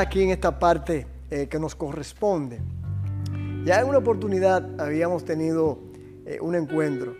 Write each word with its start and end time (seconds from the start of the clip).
Aquí 0.00 0.22
en 0.22 0.30
esta 0.30 0.58
parte 0.58 1.06
eh, 1.30 1.46
que 1.46 1.58
nos 1.58 1.74
corresponde. 1.74 2.58
Ya 3.64 3.80
en 3.80 3.86
una 3.86 3.98
oportunidad 3.98 4.80
habíamos 4.80 5.26
tenido 5.26 5.78
eh, 6.24 6.38
un 6.40 6.54
encuentro 6.54 7.14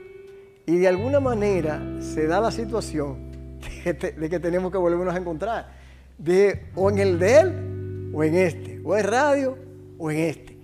y 0.65 0.79
de 0.79 0.89
alguna 0.89 1.21
manera 1.21 1.83
se 2.01 2.27
da 2.27 2.41
la 2.41 2.51
situación 2.51 3.59
de 3.85 3.97
que, 3.99 4.13
de 4.13 4.31
que 4.31 4.41
tenemos 4.41 4.73
que 4.73 4.79
volvernos 4.79 5.15
a 5.15 5.19
encontrar. 5.19 5.69
De, 6.17 6.71
o 6.75 6.91
en 6.91 6.99
el 6.99 7.19
de 7.19 7.41
él 7.41 8.11
o 8.15 8.25
en 8.25 8.35
este, 8.35 8.81
o 8.83 8.97
en 8.97 9.05
radio 9.05 9.59
o 9.99 10.11
en 10.11 10.19
este. 10.21 10.59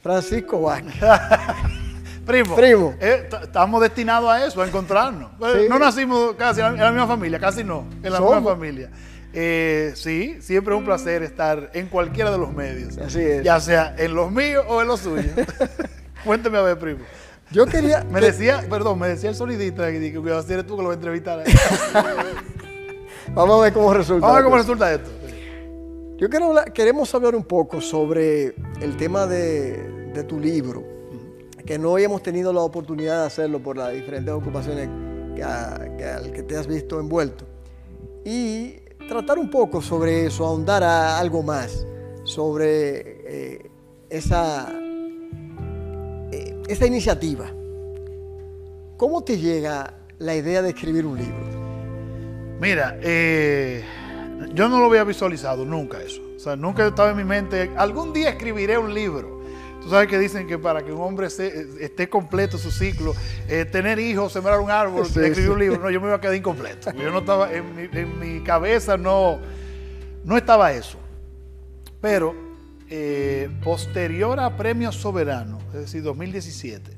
Francisco 0.00 0.62
Vázquez. 0.62 0.94
Primo, 2.24 2.54
Primo. 2.54 2.94
eh, 3.00 3.28
estamos 3.42 3.82
destinados 3.82 4.30
a 4.30 4.46
eso, 4.46 4.62
a 4.62 4.68
encontrarnos. 4.68 5.32
Sí. 5.40 5.66
No 5.68 5.80
nacimos 5.80 6.34
casi 6.36 6.60
en 6.60 6.66
la, 6.66 6.72
en 6.72 6.78
la 6.78 6.90
misma 6.92 7.06
familia, 7.08 7.40
casi 7.40 7.64
no, 7.64 7.86
en 8.02 8.12
la 8.12 8.18
Somos. 8.18 8.36
misma 8.36 8.50
familia. 8.52 8.90
Eh, 9.34 9.92
sí, 9.96 10.36
siempre 10.40 10.74
es 10.74 10.78
un 10.78 10.84
placer 10.84 11.22
estar 11.22 11.70
en 11.74 11.88
cualquiera 11.88 12.30
de 12.30 12.38
los 12.38 12.52
medios. 12.52 12.96
Así 12.98 13.20
es. 13.20 13.42
Ya 13.42 13.58
sea 13.60 13.94
en 13.98 14.14
los 14.14 14.30
míos 14.30 14.64
o 14.68 14.80
en 14.80 14.88
los 14.88 15.00
suyos. 15.00 15.26
Cuénteme 16.24 16.58
a 16.58 16.62
ver, 16.62 16.78
primo. 16.78 17.00
Yo 17.50 17.66
quería... 17.66 18.04
Me 18.10 18.20
decía, 18.20 18.64
perdón, 18.70 18.98
me 18.98 19.08
decía 19.08 19.30
el 19.30 19.36
sonidista 19.36 19.90
que, 19.92 20.00
que 20.12 20.18
cuidado, 20.20 20.42
si 20.42 20.52
eres 20.52 20.66
tú 20.66 20.76
que 20.76 20.82
lo 20.82 20.88
vas 20.88 20.96
a 20.96 20.98
entrevistar. 21.00 21.40
ahí. 21.40 21.52
Vamos 23.34 23.58
a 23.58 23.62
ver 23.64 23.72
cómo 23.72 23.92
resulta. 23.92 24.20
Vamos 24.26 24.34
a 24.34 24.38
ver 24.40 24.44
cómo 24.44 24.56
resulta 24.56 24.92
esto. 24.94 25.10
Yo 26.16 26.28
quiero 26.30 26.46
hablar- 26.46 26.72
queremos 26.72 27.12
hablar 27.14 27.34
un 27.34 27.44
poco 27.44 27.80
sobre 27.80 28.54
el 28.80 28.96
tema 28.96 29.26
de, 29.26 30.10
de 30.14 30.22
tu 30.24 30.38
libro, 30.38 30.84
que 31.66 31.78
no 31.78 31.92
habíamos 31.94 32.22
tenido 32.22 32.52
la 32.52 32.60
oportunidad 32.60 33.20
de 33.22 33.26
hacerlo 33.26 33.58
por 33.60 33.76
las 33.76 33.92
diferentes 33.92 34.32
ocupaciones 34.32 34.88
que, 35.34 35.42
a- 35.42 35.90
que 35.98 36.04
al 36.04 36.32
que 36.32 36.42
te 36.44 36.56
has 36.56 36.66
visto 36.66 37.00
envuelto. 37.00 37.44
Y 38.24 38.76
tratar 39.08 39.38
un 39.38 39.50
poco 39.50 39.82
sobre 39.82 40.26
eso, 40.26 40.46
ahondar 40.46 40.82
a 40.82 41.18
algo 41.18 41.42
más 41.42 41.86
sobre 42.24 43.00
eh, 43.26 43.70
esa, 44.08 44.72
eh, 46.32 46.62
esa 46.68 46.86
iniciativa. 46.86 47.46
¿Cómo 48.96 49.22
te 49.22 49.38
llega 49.38 49.94
la 50.18 50.34
idea 50.34 50.62
de 50.62 50.70
escribir 50.70 51.04
un 51.06 51.18
libro? 51.18 51.44
Mira, 52.60 52.98
eh, 53.02 53.84
yo 54.54 54.68
no 54.68 54.78
lo 54.78 54.86
había 54.86 55.04
visualizado 55.04 55.64
nunca 55.64 56.00
eso. 56.00 56.22
O 56.36 56.38
sea, 56.38 56.56
nunca 56.56 56.86
estaba 56.86 57.10
en 57.10 57.16
mi 57.16 57.24
mente, 57.24 57.70
algún 57.76 58.12
día 58.12 58.30
escribiré 58.30 58.78
un 58.78 58.94
libro. 58.94 59.33
Tú 59.84 59.90
sabes 59.90 60.08
que 60.08 60.18
dicen 60.18 60.46
que 60.46 60.58
para 60.58 60.82
que 60.82 60.90
un 60.92 61.00
hombre 61.02 61.28
se- 61.30 61.84
esté 61.84 62.08
completo 62.08 62.56
su 62.58 62.70
ciclo, 62.70 63.14
eh, 63.48 63.64
tener 63.66 63.98
hijos, 63.98 64.32
sembrar 64.32 64.58
un 64.60 64.70
árbol, 64.70 65.04
Sí, 65.04 65.20
escribir 65.20 65.34
sí. 65.44 65.48
un 65.48 65.58
libro, 65.58 65.78
no, 65.78 65.90
yo 65.90 66.00
me 66.00 66.06
iba 66.06 66.16
a 66.16 66.20
quedar 66.20 66.34
incompleto. 66.34 66.90
Yo 66.92 67.10
no 67.10 67.18
estaba, 67.18 67.52
en 67.52 67.76
mi, 67.76 67.82
en 67.98 68.18
mi 68.18 68.42
cabeza 68.42 68.96
no, 68.96 69.38
no 70.24 70.36
estaba 70.38 70.72
eso. 70.72 70.98
Pero 72.00 72.34
eh, 72.88 73.48
posterior 73.62 74.40
a 74.40 74.56
Premio 74.56 74.90
Soberano, 74.90 75.58
es 75.74 75.80
decir, 75.80 76.02
2017, 76.02 76.90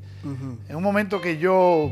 en 0.69 0.75
un 0.77 0.83
momento 0.83 1.21
que 1.21 1.39
yo 1.39 1.91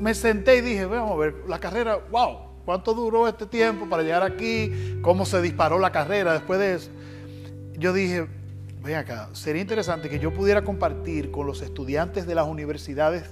me 0.00 0.14
senté 0.14 0.56
y 0.56 0.60
dije, 0.60 0.84
vamos 0.86 1.12
a 1.12 1.16
ver, 1.16 1.34
la 1.48 1.58
carrera, 1.60 1.98
wow, 2.10 2.38
¿cuánto 2.64 2.92
duró 2.94 3.28
este 3.28 3.46
tiempo 3.46 3.88
para 3.88 4.02
llegar 4.02 4.22
aquí? 4.24 4.72
¿Cómo 5.02 5.24
se 5.24 5.40
disparó 5.40 5.78
la 5.78 5.92
carrera 5.92 6.32
después 6.32 6.58
de 6.58 6.74
eso? 6.74 6.90
Yo 7.78 7.92
dije, 7.92 8.26
ven 8.84 8.96
acá, 8.96 9.30
sería 9.32 9.62
interesante 9.62 10.08
que 10.10 10.18
yo 10.18 10.32
pudiera 10.32 10.62
compartir 10.62 11.30
con 11.30 11.46
los 11.46 11.62
estudiantes 11.62 12.26
de 12.26 12.34
las 12.34 12.46
universidades 12.46 13.22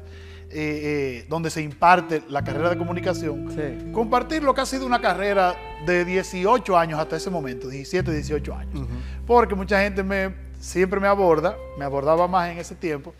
eh, 0.55 1.20
eh, 1.25 1.27
donde 1.28 1.48
se 1.50 1.62
imparte 1.62 2.22
la 2.28 2.42
carrera 2.45 2.70
de 2.70 2.77
comunicación, 2.77 3.50
Sí. 3.55 3.91
compartir 3.92 4.42
lo 4.42 4.55
que 4.55 4.61
ha 4.61 4.67
sido 4.67 4.84
una 4.86 5.00
carrera 5.00 5.55
de 5.86 6.05
18 6.05 6.77
años 6.77 6.98
hasta 7.00 7.17
ese 7.17 7.30
momento, 7.30 7.68
17, 7.68 8.12
18 8.12 8.55
años. 8.55 8.86
Porque 9.27 9.55
mucha 9.55 9.80
gente 9.80 10.02
me, 10.02 10.35
siempre 10.61 11.01
me 11.01 11.07
aborda, 11.08 11.57
me 11.79 11.85
abordaba 11.86 12.29
más 12.29 12.51
en 12.51 12.58
ese 12.58 12.74
tiempo, 12.74 13.14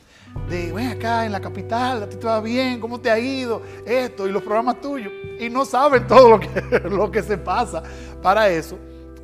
de, 0.49 0.73
ven 0.73 0.89
acá 0.89 1.25
en 1.27 1.33
la 1.33 1.41
capital, 1.41 2.03
a 2.03 2.09
ti 2.09 2.17
te 2.17 2.27
va 2.27 2.41
bien, 2.43 2.81
¿cómo 2.81 3.01
te 3.01 3.11
ha 3.11 3.19
ido? 3.19 3.63
Esto 3.87 4.27
y 4.27 4.31
los 4.31 4.43
programas 4.43 4.81
tuyos. 4.83 5.13
Y 5.41 5.49
no 5.49 5.65
saben 5.65 6.07
todo 6.09 6.29
lo 6.31 6.41
que, 6.41 6.49
lo 6.91 7.11
que 7.11 7.23
se 7.23 7.39
pasa 7.39 7.83
para 8.23 8.49
eso. 8.51 8.79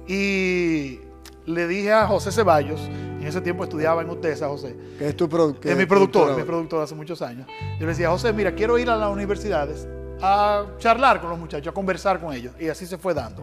Y 0.07 1.01
le 1.49 1.67
dije 1.67 1.93
a 1.93 2.07
José 2.07 2.31
Ceballos, 2.33 2.81
en 2.89 3.27
ese 3.27 3.41
tiempo 3.41 3.65
estudiaba 3.65 4.03
en 4.03 4.11
UTESA, 4.11 4.49
José, 4.49 4.77
Que 4.99 5.09
es 5.09 5.17
tu 5.17 5.29
produ- 5.29 5.59
que 5.59 5.73
es 5.73 5.77
mi 5.77 5.87
productor, 5.87 6.37
mi 6.37 6.43
productor 6.45 6.83
hace 6.83 6.95
muchos 6.95 7.21
años. 7.23 7.47
Yo 7.79 7.81
le 7.81 7.87
decía, 7.87 8.11
José, 8.11 8.33
mira, 8.33 8.53
quiero 8.55 8.79
ir 8.79 8.89
a 8.91 8.97
las 8.97 9.11
universidades 9.11 9.89
a 10.23 10.65
charlar 10.79 11.21
con 11.21 11.31
los 11.31 11.39
muchachos, 11.39 11.69
a 11.71 11.75
conversar 11.75 12.21
con 12.21 12.33
ellos. 12.35 12.53
Y 12.61 12.69
así 12.69 12.87
se 12.87 12.99
fue 12.99 13.15
dando. 13.15 13.43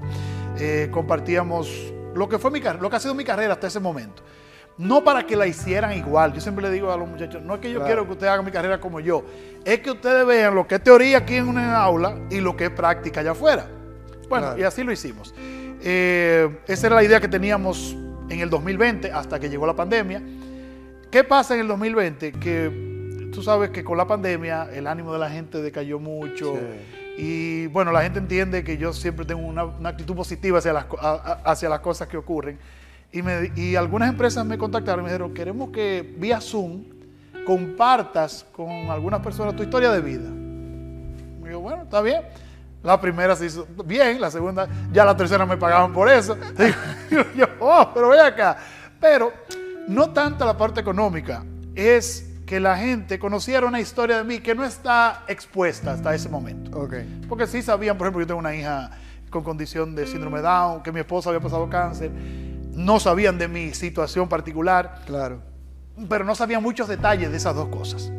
Eh, 0.60 0.90
compartíamos 0.92 1.70
lo 2.16 2.30
que 2.30 2.38
fue 2.40 2.52
mi 2.52 2.60
lo 2.62 2.90
que 2.90 2.96
ha 2.96 3.00
sido 3.00 3.14
mi 3.14 3.24
carrera 3.26 3.54
hasta 3.54 3.68
ese 3.68 3.80
momento. 3.80 4.24
No 4.78 5.04
para 5.04 5.26
que 5.26 5.36
la 5.38 5.48
hicieran 5.48 5.94
igual. 5.94 6.34
Yo 6.34 6.42
siempre 6.42 6.64
le 6.66 6.72
digo 6.72 6.92
a 6.92 6.98
los 6.98 7.08
muchachos, 7.08 7.42
no 7.42 7.56
es 7.56 7.60
que 7.62 7.70
yo 7.70 7.76
Claro. 7.80 7.86
quiero 7.88 8.06
que 8.06 8.12
ustedes 8.14 8.32
hagan 8.32 8.46
mi 8.46 8.52
carrera 8.52 8.80
como 8.80 9.00
yo, 9.00 9.24
es 9.64 9.80
que 9.80 9.92
ustedes 9.92 10.26
vean 10.26 10.54
lo 10.54 10.68
que 10.68 10.76
es 10.76 10.84
teoría 10.84 11.20
aquí 11.20 11.36
en 11.36 11.48
una 11.48 11.78
aula 11.82 12.18
y 12.30 12.40
lo 12.42 12.56
que 12.58 12.66
es 12.66 12.72
práctica 12.72 13.22
allá 13.22 13.32
afuera. 13.32 13.68
Bueno, 14.28 14.48
Claro. 14.48 14.60
y 14.60 14.64
así 14.64 14.84
lo 14.84 14.92
hicimos. 14.92 15.34
Eh, 15.88 16.50
esa 16.68 16.88
era 16.88 16.96
la 16.96 17.04
idea 17.04 17.20
que 17.22 17.28
teníamos 17.28 17.96
en 18.30 18.40
el 18.40 18.50
2020 18.50 19.12
hasta 19.12 19.40
que 19.40 19.50
llegó 19.50 19.68
la 19.68 19.76
pandemia. 19.76 20.22
¿Qué 21.12 21.24
pasa 21.24 21.54
en 21.54 21.62
el 21.62 21.68
2020? 21.68 22.32
Que 22.34 23.30
tú 23.32 23.44
sabes 23.44 23.70
que 23.70 23.84
con 23.84 23.96
la 23.98 24.08
pandemia 24.08 24.68
el 24.74 24.88
ánimo 24.88 25.14
de 25.14 25.20
la 25.20 25.30
gente 25.30 25.62
decayó 25.62 26.00
mucho. 26.00 26.56
Y 27.18 27.68
bueno, 27.68 27.92
la 27.92 28.02
gente 28.02 28.20
entiende 28.20 28.64
que 28.64 28.78
yo 28.78 28.92
siempre 28.94 29.26
tengo 29.26 29.46
una, 29.46 29.64
una 29.64 29.90
actitud 29.90 30.16
positiva 30.16 30.58
hacia 30.58 30.74
las, 30.74 30.86
a- 31.00 31.40
hacia 31.46 31.70
las 31.70 31.80
cosas 31.82 32.08
que 32.08 32.18
ocurren. 32.18 32.58
Y, 33.12 33.22
me- 33.22 33.52
y 33.56 33.76
algunas 33.76 34.10
empresas 34.10 34.46
me 34.46 34.58
contactaron 34.58 35.02
y 35.02 35.04
me 35.06 35.10
dijeron, 35.12 35.34
queremos 35.34 35.70
que 35.70 36.16
vía 36.18 36.42
Zoom 36.42 36.84
compartas 37.46 38.46
con 38.52 38.70
algunas 38.90 39.20
personas 39.22 39.56
tu 39.56 39.62
historia 39.64 39.92
de 39.92 40.02
vida. 40.02 40.28
Y 41.48 41.52
yo, 41.52 41.60
bueno, 41.62 41.84
está 41.84 42.02
bien. 42.02 42.22
La 42.86 43.02
primera 43.02 43.36
se 43.36 43.48
hizo 43.48 43.68
bien, 43.84 44.22
la 44.22 44.30
segunda, 44.30 44.68
ya 44.92 45.04
la 45.04 45.18
tercera 45.18 45.44
me 45.46 45.58
pagaban 45.58 45.92
por 45.92 46.08
eso. 46.08 46.36
Digo, 47.10 47.24
yo, 47.36 47.46
oh, 47.60 47.90
pero 47.94 48.10
ve 48.10 48.22
acá. 48.22 48.58
Pero 49.02 49.34
no 49.88 50.12
tanta 50.12 50.46
la 50.46 50.56
parte 50.56 50.82
económica, 50.82 51.44
es 51.74 52.32
que 52.46 52.60
la 52.60 52.78
gente 52.78 53.18
conociera 53.18 53.66
una 53.66 53.80
historia 53.82 54.18
de 54.18 54.24
mí 54.24 54.40
que 54.40 54.54
no 54.54 54.64
está 54.64 55.24
expuesta 55.28 55.94
hasta 55.94 56.14
ese 56.14 56.30
momento. 56.30 56.88
Porque 57.28 57.48
sí 57.48 57.64
sabían, 57.64 57.98
por 57.98 58.06
ejemplo, 58.06 58.22
yo 58.22 58.28
tengo 58.28 58.40
una 58.40 58.56
hija 58.56 58.92
con 59.32 59.44
condición 59.44 59.96
de 59.96 60.06
síndrome 60.06 60.42
Down, 60.42 60.84
que 60.84 60.92
mi 60.92 61.00
esposa 61.00 61.30
había 61.32 61.42
pasado 61.42 61.68
cáncer. 61.68 62.12
No 62.72 63.00
sabían 63.00 63.40
de 63.40 63.48
mi 63.48 63.74
situación 63.74 64.30
particular 64.30 65.02
Claro. 65.08 65.42
pero 66.08 66.24
no 66.24 66.36
sabía 66.36 66.60
muchos 66.60 66.88
detalles 66.88 67.32
de 67.32 67.38
esas 67.38 67.56
dos 67.56 67.70
cosas. 67.70 68.12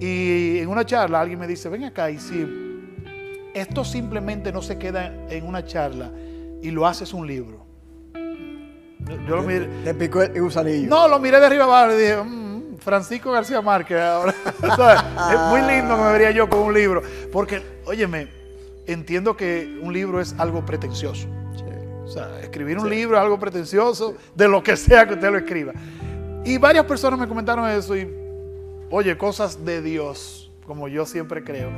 Y 0.00 0.58
en 0.58 0.68
una 0.68 0.84
charla 0.84 1.20
alguien 1.22 1.38
me 1.38 1.46
dice, 1.46 1.70
ven 1.70 1.84
acá, 1.84 2.10
y 2.10 2.18
si 2.18 2.65
esto 3.56 3.84
simplemente 3.84 4.52
no 4.52 4.60
se 4.62 4.78
queda 4.78 5.12
en 5.30 5.46
una 5.46 5.64
charla 5.64 6.10
y 6.62 6.70
lo 6.70 6.86
haces 6.86 7.12
un 7.14 7.26
libro. 7.26 7.64
Yo, 9.28 9.36
lo 9.36 9.42
miré, 9.42 9.66
Te 9.84 9.94
picó 9.94 10.22
el 10.22 10.40
gusanillo. 10.40 10.88
no, 10.88 11.06
lo 11.08 11.18
miré 11.18 11.38
de 11.40 11.46
arriba 11.46 11.64
abajo 11.64 11.92
y 11.94 11.96
dije, 11.96 12.16
"Mm, 12.22 12.76
Francisco 12.78 13.30
García 13.32 13.60
Márquez 13.62 13.98
ahora. 14.00 14.34
Es 15.32 15.38
muy 15.50 15.60
lindo 15.62 15.96
que 15.96 16.02
me 16.02 16.12
vería 16.12 16.30
yo 16.32 16.48
con 16.48 16.60
un 16.60 16.74
libro. 16.74 17.02
Porque, 17.32 17.62
óyeme, 17.86 18.28
entiendo 18.86 19.36
que 19.36 19.78
un 19.82 19.92
libro 19.92 20.20
es 20.20 20.34
algo 20.38 20.64
pretencioso. 20.64 21.26
Sí. 21.56 21.64
O 22.04 22.08
sea, 22.08 22.40
escribir 22.40 22.78
un 22.78 22.88
libro 22.90 23.16
es 23.16 23.22
algo 23.22 23.38
pretencioso, 23.38 24.14
de 24.34 24.48
lo 24.48 24.62
que 24.62 24.76
sea 24.76 25.06
que 25.06 25.14
usted 25.14 25.30
lo 25.30 25.38
escriba. 25.38 25.72
Y 26.44 26.58
varias 26.58 26.84
personas 26.84 27.18
me 27.18 27.26
comentaron 27.26 27.68
eso 27.70 27.96
y, 27.96 28.08
oye, 28.90 29.16
cosas 29.16 29.64
de 29.64 29.82
Dios, 29.82 30.50
como 30.66 30.86
yo 30.88 31.06
siempre 31.06 31.42
creo. 31.42 31.70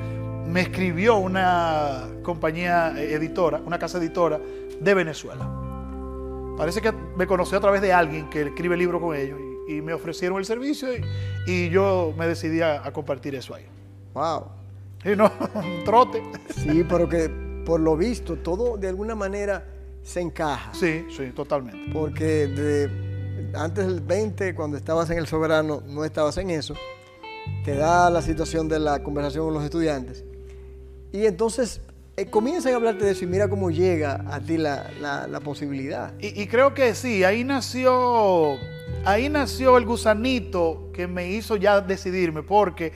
Me 0.48 0.62
escribió 0.62 1.16
una 1.16 2.08
compañía 2.22 2.94
editora, 3.00 3.60
una 3.64 3.78
casa 3.78 3.98
editora 3.98 4.40
de 4.80 4.94
Venezuela. 4.94 5.46
Parece 6.56 6.80
que 6.80 6.92
me 7.16 7.26
conoció 7.26 7.58
a 7.58 7.60
través 7.60 7.80
de 7.82 7.92
alguien 7.92 8.28
que 8.30 8.42
escribe 8.42 8.76
libros 8.76 9.00
con 9.00 9.14
ellos 9.14 9.38
y, 9.68 9.74
y 9.76 9.82
me 9.82 9.92
ofrecieron 9.92 10.38
el 10.38 10.44
servicio 10.44 10.88
y, 10.96 11.02
y 11.46 11.68
yo 11.70 12.12
me 12.16 12.26
decidí 12.26 12.60
a, 12.62 12.84
a 12.84 12.92
compartir 12.92 13.34
eso 13.34 13.54
ahí. 13.54 13.66
Wow. 14.14 14.46
Y 15.04 15.14
no, 15.14 15.30
un 15.54 15.84
trote. 15.84 16.22
Sí, 16.56 16.84
pero 16.88 17.08
que 17.08 17.30
por 17.64 17.80
lo 17.80 17.96
visto 17.96 18.36
todo 18.36 18.76
de 18.76 18.88
alguna 18.88 19.14
manera 19.14 19.64
se 20.02 20.20
encaja. 20.20 20.72
Sí, 20.74 21.04
sí, 21.14 21.30
totalmente. 21.32 21.92
Porque 21.92 22.46
de- 22.48 23.52
antes 23.54 23.86
del 23.86 24.00
20, 24.00 24.54
cuando 24.54 24.76
estabas 24.76 25.08
en 25.10 25.18
el 25.18 25.26
soberano, 25.26 25.82
no 25.86 26.04
estabas 26.04 26.36
en 26.38 26.50
eso. 26.50 26.74
Te 27.64 27.76
da 27.76 28.10
la 28.10 28.20
situación 28.22 28.68
de 28.68 28.78
la 28.78 29.02
conversación 29.02 29.44
con 29.44 29.54
los 29.54 29.64
estudiantes. 29.64 30.24
Y 31.12 31.26
entonces 31.26 31.81
eh, 32.16 32.26
comienzan 32.26 32.72
a 32.72 32.76
hablarte 32.76 33.05
de 33.05 33.12
eso 33.12 33.25
y 33.25 33.26
mira 33.28 33.49
cómo 33.49 33.70
llega 33.70 34.25
a 34.31 34.40
ti 34.40 34.58
la, 34.58 34.90
la- 35.00 35.26
la 35.26 35.40
posibilidad. 35.40 36.12
Y, 36.20 36.40
y 36.40 36.46
creo 36.49 36.75
que 36.75 36.94
sí, 36.94 37.25
ahí 37.25 37.44
nació, 37.44 38.56
ahí 39.05 39.28
nació 39.28 39.76
el 39.78 39.84
gusanito 39.87 40.90
que 40.93 41.06
me 41.06 41.31
hizo 41.31 41.56
ya 41.56 41.81
decidirme, 41.81 42.43
porque 42.43 42.93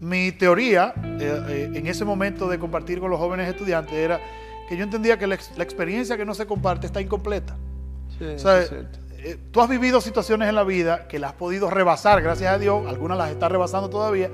mi 0.00 0.30
teoría 0.32 0.92
eh, 1.20 1.42
eh, 1.48 1.70
en 1.74 1.86
ese 1.86 2.04
momento 2.04 2.48
de 2.48 2.58
compartir 2.58 3.00
con 3.00 3.10
los 3.10 3.18
jóvenes 3.18 3.48
estudiantes 3.48 3.94
era 3.94 4.20
que 4.68 4.76
yo 4.76 4.84
entendía 4.84 5.18
que 5.18 5.26
la, 5.26 5.34
ex- 5.34 5.50
la 5.56 5.64
experiencia 5.64 6.16
que 6.16 6.24
no 6.24 6.34
se 6.34 6.46
comparte 6.46 6.86
está 6.86 7.00
incompleta. 7.00 7.56
Sí, 8.18 8.24
O 8.24 8.38
sea, 8.38 8.60
es 8.60 8.68
cierto. 8.68 8.98
tú 9.50 9.60
has 9.62 9.68
vivido 9.68 10.00
situaciones 10.00 10.48
en 10.48 10.54
la 10.54 10.62
vida 10.62 11.08
que 11.08 11.18
las 11.18 11.30
has 11.30 11.36
podido 11.36 11.70
rebasar, 11.70 12.22
gracias 12.22 12.52
a 12.52 12.58
Dios, 12.58 12.86
algunas 12.86 13.16
las 13.18 13.30
estás 13.30 13.50
rebasando 13.50 13.88
todavía, 13.90 14.30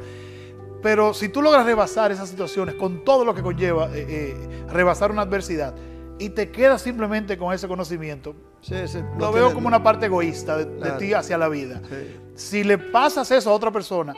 pero 0.85 1.15
si 1.15 1.31
tú 1.31 1.41
logras 1.43 1.65
rebasar 1.65 2.13
esas 2.13 2.29
situaciones 2.29 2.75
con 2.75 3.05
todo 3.05 3.25
lo 3.25 3.35
que 3.35 3.41
conlleva 3.43 3.87
eh, 3.87 4.05
eh, 4.07 4.65
rebasar 4.71 5.11
una 5.11 5.23
adversidad 5.23 5.75
y 6.19 6.29
te 6.29 6.51
quedas 6.51 6.83
simplemente 6.83 7.37
con 7.39 7.53
ese 7.55 7.67
conocimiento, 7.67 8.37
Sí, 8.61 8.77
sí, 8.87 8.99
no 9.15 9.19
lo 9.19 9.33
veo 9.33 9.43
tiene- 9.47 9.55
como 9.55 9.67
una 9.69 9.83
parte 9.83 10.07
egoísta 10.07 10.59
de, 10.59 10.91
ti 10.99 11.13
hacia 11.15 11.37
la 11.39 11.49
vida. 11.49 11.81
Sí. 11.89 12.21
Si 12.35 12.65
le 12.65 12.77
pasas 12.79 13.31
eso 13.31 13.51
a 13.51 13.55
otra 13.55 13.71
persona, 13.71 14.15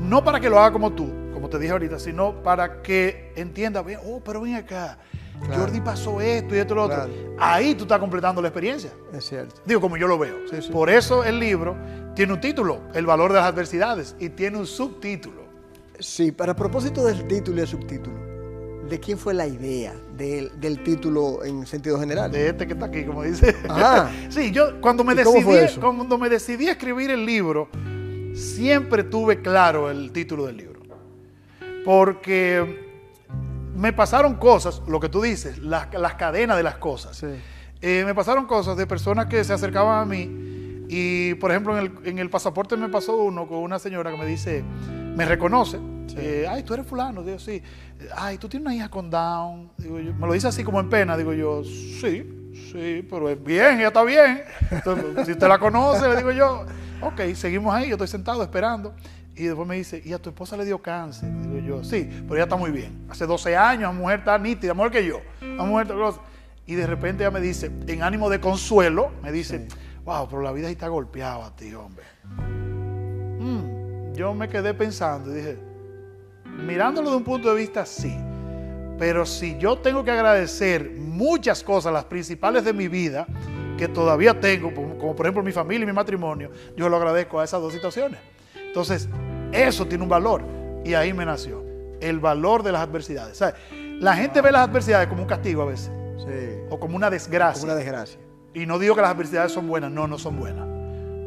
no 0.00 0.22
para 0.24 0.38
que 0.40 0.48
lo 0.48 0.58
haga 0.58 0.72
como 0.72 0.92
tú, 0.92 1.12
como 1.32 1.48
te 1.48 1.58
dije 1.58 1.72
ahorita, 1.72 1.98
sino 1.98 2.42
para 2.44 2.80
que 2.80 3.32
entienda, 3.36 3.82
"Ve, 3.82 3.98
oh, 4.04 4.20
pero 4.24 4.40
ven 4.40 4.54
acá, 4.54 4.98
Claro. 5.44 5.62
Jordi 5.62 5.80
pasó 5.80 6.20
esto 6.20 6.54
y 6.54 6.58
esto 6.58 6.74
y 6.74 6.76
lo 6.76 6.84
otro. 6.84 7.08
Ahí 7.40 7.74
tú 7.74 7.82
estás 7.82 7.98
completando 7.98 8.40
la 8.40 8.48
experiencia. 8.48 8.92
Es 9.12 9.24
cierto. 9.24 9.60
Digo, 9.66 9.80
como 9.80 9.96
yo 9.96 10.06
lo 10.06 10.16
veo. 10.16 10.36
Por 10.70 10.88
eso 10.88 11.24
el 11.24 11.40
libro 11.40 11.76
tiene 12.14 12.32
un 12.34 12.40
título, 12.40 12.82
El 12.94 13.04
valor 13.04 13.32
de 13.32 13.40
las 13.40 13.48
adversidades, 13.52 14.14
y 14.20 14.28
tiene 14.28 14.58
un 14.58 14.66
subtítulo. 14.66 15.43
Sí, 15.98 16.32
para 16.32 16.54
propósito 16.54 17.04
del 17.04 17.26
título 17.26 17.58
y 17.58 17.60
el 17.60 17.68
subtítulo, 17.68 18.16
¿de 18.88 19.00
quién 19.00 19.18
fue 19.18 19.34
la 19.34 19.46
idea 19.46 19.94
del, 20.16 20.58
del 20.60 20.82
título 20.82 21.44
en 21.44 21.66
sentido 21.66 21.98
general? 21.98 22.30
De 22.30 22.48
este 22.48 22.66
que 22.66 22.72
está 22.72 22.86
aquí, 22.86 23.04
como 23.04 23.22
dice. 23.22 23.54
Ajá. 23.68 24.10
sí, 24.28 24.50
yo 24.50 24.80
cuando 24.80 25.04
me, 25.04 25.14
¿Y 25.14 25.22
cómo 25.22 25.52
decidí, 25.52 25.80
cuando 25.80 26.18
me 26.18 26.28
decidí 26.28 26.68
a 26.68 26.72
escribir 26.72 27.10
el 27.10 27.24
libro, 27.24 27.68
siempre 28.34 29.04
tuve 29.04 29.40
claro 29.40 29.90
el 29.90 30.12
título 30.12 30.46
del 30.46 30.56
libro. 30.56 30.80
Porque 31.84 32.82
me 33.74 33.92
pasaron 33.92 34.34
cosas, 34.34 34.82
lo 34.86 35.00
que 35.00 35.08
tú 35.08 35.22
dices, 35.22 35.58
las, 35.58 35.92
las 35.92 36.14
cadenas 36.14 36.56
de 36.56 36.62
las 36.62 36.76
cosas. 36.76 37.16
Sí. 37.16 37.26
Eh, 37.80 38.02
me 38.06 38.14
pasaron 38.14 38.46
cosas 38.46 38.76
de 38.76 38.86
personas 38.86 39.26
que 39.26 39.44
se 39.44 39.52
acercaban 39.52 40.00
a 40.00 40.04
mí 40.06 40.84
y, 40.88 41.34
por 41.34 41.50
ejemplo, 41.50 41.78
en 41.78 41.84
el, 41.84 42.08
en 42.08 42.18
el 42.18 42.30
pasaporte 42.30 42.76
me 42.76 42.88
pasó 42.88 43.16
uno 43.16 43.46
con 43.46 43.58
una 43.58 43.78
señora 43.78 44.10
que 44.10 44.16
me 44.16 44.26
dice, 44.26 44.64
me 45.14 45.24
reconoce, 45.24 45.78
eh, 46.16 46.46
ay, 46.48 46.62
tú 46.62 46.74
eres 46.74 46.86
fulano, 46.86 47.22
digo, 47.22 47.38
sí, 47.38 47.62
ay, 48.16 48.38
tú 48.38 48.48
tienes 48.48 48.66
una 48.66 48.74
hija 48.74 48.88
con 48.88 49.10
Down, 49.10 49.70
digo 49.78 49.98
yo, 50.00 50.14
me 50.14 50.26
lo 50.26 50.32
dice 50.32 50.48
así 50.48 50.64
como 50.64 50.80
en 50.80 50.88
pena, 50.88 51.16
digo 51.16 51.32
yo, 51.32 51.62
sí, 51.64 52.52
sí, 52.72 53.06
pero 53.08 53.28
es 53.28 53.42
bien, 53.42 53.78
ella 53.78 53.88
está 53.88 54.02
bien, 54.02 54.42
Entonces, 54.70 55.26
si 55.26 55.32
usted 55.32 55.48
la 55.48 55.58
conoce, 55.58 56.08
le 56.08 56.16
digo 56.16 56.32
yo, 56.32 56.66
ok, 57.00 57.34
seguimos 57.34 57.74
ahí, 57.74 57.88
yo 57.88 57.94
estoy 57.94 58.08
sentado 58.08 58.42
esperando. 58.42 58.94
Y 59.36 59.44
después 59.44 59.66
me 59.66 59.74
dice, 59.74 60.00
¿y 60.04 60.12
a 60.12 60.18
tu 60.20 60.30
esposa 60.30 60.56
le 60.56 60.64
dio 60.64 60.80
cáncer? 60.80 61.28
Digo 61.42 61.58
yo, 61.58 61.84
sí, 61.84 62.08
pero 62.22 62.36
ella 62.36 62.44
está 62.44 62.54
muy 62.54 62.70
bien. 62.70 63.04
Hace 63.10 63.26
12 63.26 63.56
años, 63.56 63.82
la 63.82 63.92
mujer 63.92 64.20
está 64.20 64.38
nítida, 64.38 64.74
mejor 64.74 64.92
que 64.92 65.04
yo. 65.04 65.20
La 65.40 65.64
mujer 65.64 65.88
está. 65.90 66.20
Y 66.66 66.74
de 66.76 66.86
repente 66.86 67.24
ella 67.24 67.32
me 67.32 67.40
dice, 67.40 67.70
en 67.88 68.02
ánimo 68.02 68.30
de 68.30 68.40
consuelo, 68.40 69.10
me 69.22 69.32
dice, 69.32 69.66
wow, 70.04 70.28
pero 70.28 70.40
la 70.40 70.52
vida 70.52 70.68
sí 70.68 70.74
está 70.74 70.86
golpeada 70.86 71.46
a 71.46 71.56
ti, 71.56 71.74
hombre. 71.74 72.04
Mm, 73.40 73.73
yo 74.14 74.34
me 74.34 74.48
quedé 74.48 74.74
pensando 74.74 75.30
y 75.30 75.34
dije, 75.34 75.58
mirándolo 76.44 77.10
de 77.10 77.16
un 77.16 77.24
punto 77.24 77.50
de 77.52 77.56
vista, 77.60 77.84
sí. 77.86 78.16
Pero 78.98 79.26
si 79.26 79.58
yo 79.58 79.78
tengo 79.78 80.04
que 80.04 80.12
agradecer 80.12 80.90
muchas 80.90 81.62
cosas, 81.64 81.92
las 81.92 82.04
principales 82.04 82.64
de 82.64 82.72
mi 82.72 82.88
vida, 82.88 83.26
que 83.76 83.88
todavía 83.88 84.38
tengo, 84.38 84.72
como, 84.72 85.16
por 85.16 85.26
ejemplo 85.26 85.42
mi 85.42 85.50
familia 85.50 85.82
y 85.82 85.86
mi 85.86 85.92
matrimonio, 85.92 86.50
yo 86.76 86.88
lo 86.88 86.96
agradezco 86.96 87.40
a 87.40 87.44
esas 87.44 87.60
dos 87.60 87.72
situaciones. 87.72 88.20
Entonces, 88.56 89.08
eso 89.52 89.86
tiene 89.86 90.04
un 90.04 90.10
valor. 90.10 90.42
Y 90.84 90.94
ahí 90.94 91.12
me 91.12 91.24
nació 91.26 91.64
el 92.00 92.20
valor 92.20 92.62
de 92.62 92.72
las 92.72 92.82
adversidades. 92.82 93.38
¿Sabe? 93.38 93.54
La 94.00 94.14
gente 94.14 94.40
ve 94.40 94.52
las 94.52 94.68
adversidades 94.68 95.08
como 95.08 95.22
un 95.22 95.28
castigo 95.28 95.62
a 95.62 95.66
veces, 95.66 95.90
Sí. 96.18 96.58
o 96.70 96.78
como 96.78 96.96
una 96.96 97.10
desgracia. 97.10 97.60
Como 97.60 97.72
una 97.72 97.80
desgracia. 97.80 98.18
Y 98.52 98.66
no 98.66 98.78
digo 98.78 98.94
que 98.94 99.00
las 99.00 99.10
adversidades 99.10 99.50
son 99.50 99.66
buenas, 99.66 99.90
no, 99.90 100.06
no 100.06 100.18
son 100.18 100.38
buenas. 100.38 100.73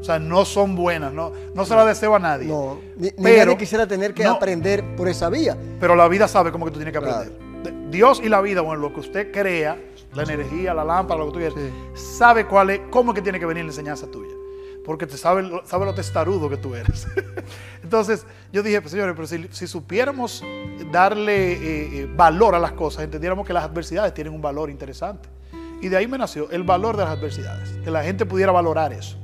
O 0.07 0.09
sea, 0.09 0.19
no 0.19 0.45
son 0.45 0.73
buenas, 0.73 1.11
no, 1.11 1.33
no 1.53 1.65
se 1.65 1.75
las 1.75 1.85
deseo 1.85 2.15
a 2.15 2.19
nadie. 2.19 2.47
No, 2.47 2.79
ni, 2.95 3.07
ni 3.07 3.11
Pero- 3.23 3.43
nadie 3.47 3.57
quisiera 3.57 3.85
tener 3.85 4.13
que 4.13 4.23
no. 4.23 4.31
aprender 4.31 4.95
por 4.95 5.09
esa 5.09 5.29
vía. 5.29 5.57
Pero 5.81 5.97
la 5.97 6.07
vida 6.07 6.29
sabe 6.29 6.49
cómo 6.49 6.63
que 6.63 6.71
tú 6.71 6.77
tienes 6.77 6.93
que 6.93 6.97
aprender. 6.99 7.37
De- 7.61 7.89
Dios 7.91 8.21
y 8.23 8.29
la 8.29 8.39
vida, 8.39 8.61
bueno, 8.61 8.81
lo 8.83 8.93
que 8.93 9.01
usted 9.01 9.33
crea, 9.33 9.77
la 10.13 10.23
energía, 10.23 10.73
la 10.73 10.85
lámpara, 10.85 11.19
lo 11.19 11.25
que 11.25 11.31
tú 11.33 11.39
quieras, 11.39 11.55
Sí. 11.93 11.99
sabe 12.17 12.47
cuál 12.47 12.69
es, 12.69 12.79
cómo 12.89 13.11
es 13.11 13.15
que 13.15 13.21
tiene 13.21 13.37
que 13.37 13.45
venir 13.45 13.65
la 13.65 13.71
enseñanza 13.71 14.07
tuya. 14.09 14.31
Porque 14.85 15.05
te 15.07 15.17
sabe, 15.17 15.43
lo- 15.43 15.65
sabe 15.65 15.83
lo 15.83 15.93
testarudo 15.93 16.49
que 16.49 16.55
tú 16.55 16.73
eres. 16.73 17.05
Entonces, 17.83 18.25
yo 18.53 18.63
dije, 18.63 18.79
pues 18.79 18.91
señores, 18.91 19.13
pero 19.13 19.27
si, 19.27 19.45
si 19.51 19.67
supiéramos 19.67 20.41
darle 20.89 21.51
eh, 21.51 21.57
eh, 22.03 22.09
valor 22.15 22.55
a 22.55 22.59
las 22.59 22.71
cosas, 22.71 23.03
entendiéramos 23.03 23.45
que 23.45 23.51
las 23.51 23.65
adversidades 23.65 24.13
tienen 24.13 24.33
un 24.33 24.41
valor 24.41 24.69
interesante. 24.69 25.27
Y 25.81 25.89
de 25.89 25.97
ahí 25.97 26.07
me 26.07 26.17
nació 26.17 26.49
el 26.49 26.63
valor 26.63 26.95
de 26.95 27.03
las 27.03 27.11
adversidades, 27.11 27.71
que 27.83 27.91
la 27.91 28.03
gente 28.03 28.25
pudiera 28.25 28.53
valorar 28.53 28.93
eso. 28.93 29.17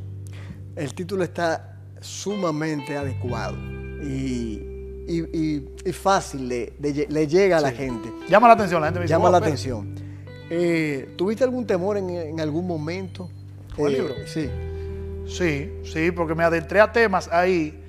El 0.76 0.94
título 0.94 1.24
está 1.24 1.78
sumamente 2.02 2.98
adecuado 2.98 3.56
y, 4.02 4.62
y- 5.08 5.30
y- 5.34 5.70
y 5.86 5.94
fácil, 5.94 6.50
de 6.50 6.74
lle- 6.82 7.08
le 7.10 7.28
llega 7.28 7.58
a 7.58 7.62
la 7.62 7.70
Sí. 7.72 7.78
gente. 7.78 8.10
Llama 8.30 8.48
la 8.48 8.54
atención, 8.56 8.82
la 8.82 8.88
gente 8.88 9.00
me 9.00 9.04
dice, 9.06 9.14
Llama 9.14 9.28
"Oh, 9.30 9.32
la 9.32 9.38
espera". 9.38 9.54
atención. 9.54 9.96
Eh, 10.50 11.14
¿Tuviste 11.18 11.44
algún 11.44 11.66
temor 11.66 11.98
en, 11.98 12.10
en 12.10 12.40
algún 12.42 12.68
momento? 12.68 13.30
¿Con 13.76 13.88
el 13.88 13.96
Eh, 13.96 13.98
libro? 14.00 14.16
Sí. 14.26 14.50
Sí, 15.26 15.72
sí, 15.84 16.12
porque 16.12 16.36
me 16.36 16.44
adentré 16.44 16.82
a 16.82 16.92
temas 16.92 17.30
ahí 17.32 17.80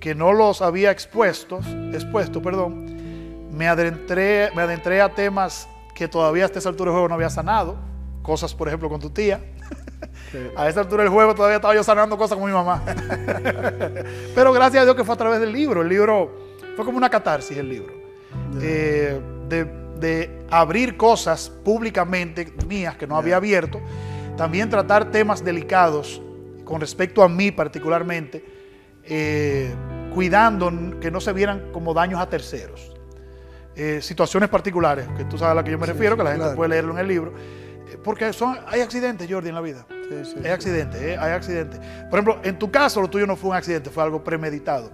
que 0.00 0.14
no 0.14 0.32
los 0.32 0.62
había 0.62 0.90
expuestos, 0.90 1.66
expuesto, 1.92 2.40
perdón. 2.40 2.86
Me 3.52 3.68
adentré, 3.68 4.50
me 4.56 4.62
adentré 4.62 5.00
a 5.02 5.14
temas 5.14 5.68
que 5.94 6.08
todavía 6.08 6.46
hasta 6.46 6.58
esa 6.58 6.70
altura 6.70 6.90
del 6.90 6.94
juego 6.94 7.08
no 7.08 7.14
había 7.16 7.28
sanado. 7.28 7.76
Cosas, 8.22 8.54
por 8.54 8.68
ejemplo, 8.68 8.88
con 8.88 8.98
tu 9.00 9.10
tía. 9.10 9.40
Sí. 10.32 10.38
A 10.56 10.68
esa 10.68 10.80
altura 10.80 11.02
del 11.02 11.12
juego 11.12 11.34
todavía 11.34 11.56
estaba 11.56 11.74
yo 11.74 11.82
sanando 11.82 12.16
cosas 12.16 12.38
con 12.38 12.46
mi 12.46 12.52
mamá. 12.52 12.82
Pero 14.34 14.52
gracias 14.52 14.82
a 14.82 14.84
Dios 14.84 14.96
que 14.96 15.04
fue 15.04 15.14
a 15.14 15.18
través 15.18 15.40
del 15.40 15.52
libro. 15.52 15.82
El 15.82 15.88
libro 15.88 16.32
fue 16.76 16.84
como 16.84 16.98
una 16.98 17.10
catarsis, 17.10 17.56
el 17.56 17.68
libro. 17.68 17.92
Eh, 18.60 19.20
de, 19.48 19.64
de 19.98 20.44
abrir 20.50 20.96
cosas 20.96 21.50
públicamente 21.64 22.52
mías 22.68 22.96
que 22.96 23.06
no 23.06 23.16
había 23.16 23.36
abierto. 23.36 23.80
También 24.36 24.70
tratar 24.70 25.10
temas 25.10 25.44
delicados 25.44 26.22
con 26.64 26.80
respecto 26.80 27.22
a 27.22 27.28
mí 27.28 27.50
particularmente, 27.50 28.44
eh, 29.04 29.74
cuidando 30.14 30.70
que 31.00 31.10
no 31.10 31.20
se 31.20 31.32
vieran 31.32 31.70
como 31.72 31.92
daños 31.92 32.20
a 32.20 32.28
terceros. 32.28 32.94
Eh, 33.74 34.00
situaciones 34.02 34.48
particulares, 34.48 35.06
que 35.16 35.24
tú 35.24 35.36
sabes 35.38 35.52
a 35.52 35.54
la 35.56 35.64
que 35.64 35.70
yo 35.72 35.78
me 35.78 35.86
Sí, 35.86 35.92
refiero, 35.92 36.16
que 36.16 36.22
la 36.22 36.30
gente 36.30 36.42
claro. 36.44 36.56
puede 36.56 36.70
leerlo 36.70 36.92
en 36.92 36.98
el 36.98 37.08
libro. 37.08 37.32
Porque 37.98 38.32
son, 38.32 38.58
hay 38.66 38.80
accidentes, 38.80 39.28
Jordi, 39.30 39.48
en 39.48 39.54
la 39.54 39.60
vida. 39.60 39.86
Sí, 39.90 40.24
sí, 40.24 40.34
Hay 40.44 40.50
accidentes, 40.50 41.00
eh, 41.00 41.16
hay 41.18 41.32
accidentes. 41.32 41.80
Por 42.10 42.18
ejemplo, 42.18 42.40
en 42.42 42.58
tu 42.58 42.70
caso, 42.70 43.00
lo 43.00 43.08
tuyo 43.08 43.26
no 43.26 43.36
fue 43.36 43.50
un 43.50 43.56
accidente, 43.56 43.90
fue 43.90 44.02
algo 44.02 44.22
premeditado. 44.24 44.90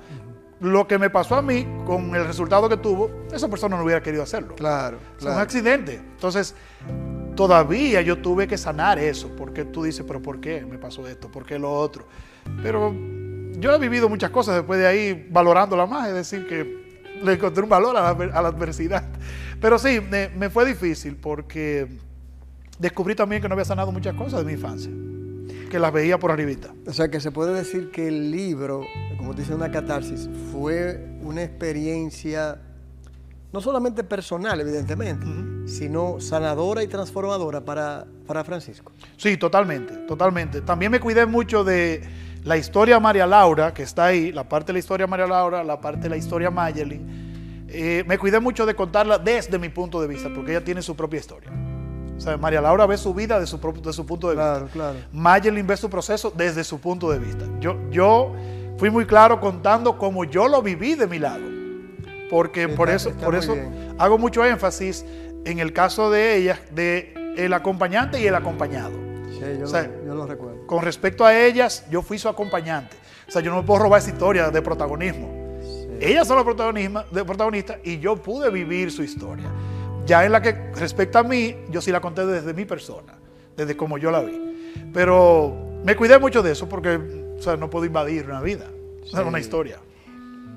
Lo 0.60 0.86
que 0.86 0.98
me 0.98 1.10
pasó 1.10 1.34
a 1.36 1.42
mí, 1.42 1.66
con 1.84 2.14
el 2.14 2.26
resultado 2.26 2.68
que 2.68 2.78
tuvo, 2.78 3.10
esa 3.32 3.48
persona 3.48 3.76
no 3.76 3.84
hubiera 3.84 4.02
querido 4.02 4.22
hacerlo. 4.22 4.54
Claro, 4.54 4.98
Es 5.18 5.24
un 5.24 5.32
accidente. 5.32 5.96
Entonces, 5.96 6.54
todavía 7.34 8.00
yo 8.00 8.18
tuve 8.18 8.48
que 8.48 8.56
sanar 8.56 8.98
eso, 8.98 9.30
porque 9.36 9.64
tú 9.64 9.82
dices, 9.84 10.04
pero 10.06 10.20
¿por 10.22 10.40
qué 10.40 10.64
me 10.64 10.78
pasó 10.78 11.06
esto? 11.06 11.30
¿Por 11.30 11.44
qué 11.44 11.58
lo 11.58 11.72
otro? 11.72 12.06
Pero 12.62 12.94
yo 13.58 13.74
he 13.74 13.78
vivido 13.78 14.08
muchas 14.08 14.30
cosas 14.30 14.56
después 14.56 14.78
de 14.80 14.86
ahí, 14.86 15.28
valorándola 15.30 15.86
más, 15.86 16.08
es 16.08 16.14
decir, 16.14 16.46
que 16.46 16.86
le 17.22 17.32
encontré 17.34 17.62
un 17.62 17.68
valor 17.68 17.96
a 17.96 18.00
la, 18.02 18.08
a 18.10 18.42
la 18.42 18.48
adversidad. 18.48 19.04
Pero 19.60 19.78
sí, 19.78 20.00
me, 20.00 20.28
me 20.30 20.50
fue 20.50 20.64
difícil 20.64 21.16
porque 21.16 21.86
descubrí 22.78 23.14
también 23.14 23.42
que 23.42 23.48
no 23.48 23.54
había 23.54 23.64
sanado 23.64 23.92
muchas 23.92 24.14
cosas 24.14 24.40
de 24.40 24.46
mi 24.46 24.52
infancia, 24.52 24.90
que 25.70 25.78
las 25.78 25.92
veía 25.92 26.18
por 26.18 26.30
arribita. 26.30 26.74
O 26.86 26.92
sea 26.92 27.08
que 27.08 27.20
se 27.20 27.30
puede 27.30 27.54
decir 27.54 27.90
que 27.90 28.08
el 28.08 28.30
libro, 28.30 28.84
como 29.16 29.34
dice 29.34 29.54
una 29.54 29.70
catarsis, 29.70 30.28
fue 30.52 31.18
una 31.22 31.42
experiencia 31.42 32.60
no 33.52 33.60
solamente 33.60 34.04
personal, 34.04 34.60
evidentemente, 34.60 35.26
sino 35.66 36.20
sanadora 36.20 36.82
y 36.82 36.88
transformadora 36.88 37.62
para, 37.62 38.04
para 38.26 38.44
Francisco. 38.44 38.92
Sí, 39.16 39.36
totalmente, 39.36 39.96
totalmente. 40.06 40.60
También 40.60 40.92
me 40.92 41.00
cuidé 41.00 41.24
mucho 41.24 41.64
de 41.64 42.02
la 42.44 42.56
historia 42.56 43.00
María 43.00 43.26
Laura, 43.26 43.72
que 43.72 43.82
está 43.82 44.06
ahí, 44.06 44.30
la 44.30 44.48
parte 44.48 44.68
de 44.68 44.74
la 44.74 44.78
historia 44.80 45.06
María 45.06 45.26
Laura, 45.26 45.64
la 45.64 45.80
parte 45.80 46.02
de 46.02 46.08
la 46.10 46.16
historia 46.16 46.50
Mayerlin. 46.50 47.66
Eh, 47.68 48.04
me 48.06 48.18
cuidé 48.18 48.40
mucho 48.40 48.66
de 48.66 48.74
contarla 48.74 49.18
desde 49.18 49.58
mi 49.58 49.68
punto 49.68 50.00
de 50.00 50.06
vista, 50.06 50.28
porque 50.34 50.52
ella 50.52 50.62
tiene 50.62 50.82
su 50.82 50.94
propia 50.94 51.18
historia. 51.18 51.50
O 52.16 52.20
sea, 52.20 52.36
María 52.36 52.60
Laura 52.60 52.86
ve 52.86 52.96
su 52.96 53.12
vida 53.12 53.38
de 53.38 53.46
su, 53.46 53.60
propio- 53.60 53.82
de 53.82 53.92
su 53.92 54.04
punto 54.06 54.28
de 54.28 54.34
vista. 54.36 54.52
Claro, 54.54 54.68
claro. 54.72 54.98
Mayerlin 55.12 55.66
ve 55.66 55.76
su 55.76 55.90
proceso 55.90 56.32
desde 56.34 56.64
su 56.64 56.80
punto 56.80 57.10
de 57.10 57.18
vista. 57.18 57.44
Yo, 57.60 57.76
yo 57.90 58.32
fui 58.78 58.90
muy 58.90 59.04
claro 59.06 59.38
contando 59.40 59.98
cómo 59.98 60.24
yo 60.24 60.48
lo 60.48 60.62
viví 60.62 60.94
de 60.94 61.06
mi 61.06 61.18
lado. 61.18 61.44
Porque 62.30 62.64
Está- 62.64 62.76
por 62.76 62.90
eso, 62.90 63.10
por 63.12 63.34
eso 63.34 63.54
bien. 63.54 63.94
hago 63.98 64.18
mucho 64.18 64.44
énfasis 64.44 65.04
en 65.44 65.58
el 65.60 65.72
caso 65.72 66.10
de 66.10 66.36
ella, 66.36 66.60
de 66.72 67.14
el 67.36 67.52
acompañante 67.52 68.20
y 68.20 68.26
el 68.26 68.34
acompañado. 68.34 68.92
Sí, 69.30 69.40
yo, 69.58 69.64
O 69.64 69.68
sea, 69.68 69.82
lo, 69.82 70.06
yo 70.06 70.14
lo 70.14 70.26
recuerdo. 70.26 70.66
Con 70.66 70.82
respecto 70.82 71.24
a 71.24 71.38
ellas, 71.38 71.84
yo 71.90 72.02
fui 72.02 72.18
su 72.18 72.28
acompañante. 72.28 72.96
O 73.28 73.30
sea, 73.30 73.42
yo 73.42 73.50
no 73.50 73.58
me 73.58 73.62
puedo 73.62 73.80
robar 73.82 74.00
esa 74.00 74.10
historia 74.10 74.50
de 74.50 74.62
protagonismo. 74.62 75.28
Sí. 75.62 75.88
Ellas 76.00 76.26
son 76.26 76.36
las 76.36 76.44
protagonistas 76.44 77.76
y 77.84 77.98
yo 77.98 78.16
pude 78.16 78.50
vivir 78.50 78.90
su 78.90 79.02
historia. 79.02 79.46
Ya 80.06 80.24
en 80.24 80.32
la 80.32 80.40
que 80.40 80.52
respecta 80.74 81.18
a 81.18 81.22
mí, 81.24 81.56
yo 81.68 81.80
sí 81.80 81.90
la 81.90 82.00
conté 82.00 82.24
desde 82.24 82.54
mi 82.54 82.64
persona, 82.64 83.14
desde 83.56 83.76
como 83.76 83.98
yo 83.98 84.10
la 84.10 84.20
vi. 84.20 84.74
Pero 84.94 85.80
me 85.84 85.96
cuidé 85.96 86.18
mucho 86.18 86.42
de 86.42 86.52
eso 86.52 86.68
porque 86.68 86.98
o 87.38 87.42
sea, 87.42 87.56
no 87.56 87.68
puedo 87.68 87.84
invadir 87.84 88.24
una 88.26 88.40
vida, 88.40 88.66
sí. 89.04 89.16
una 89.16 89.40
historia. 89.40 89.78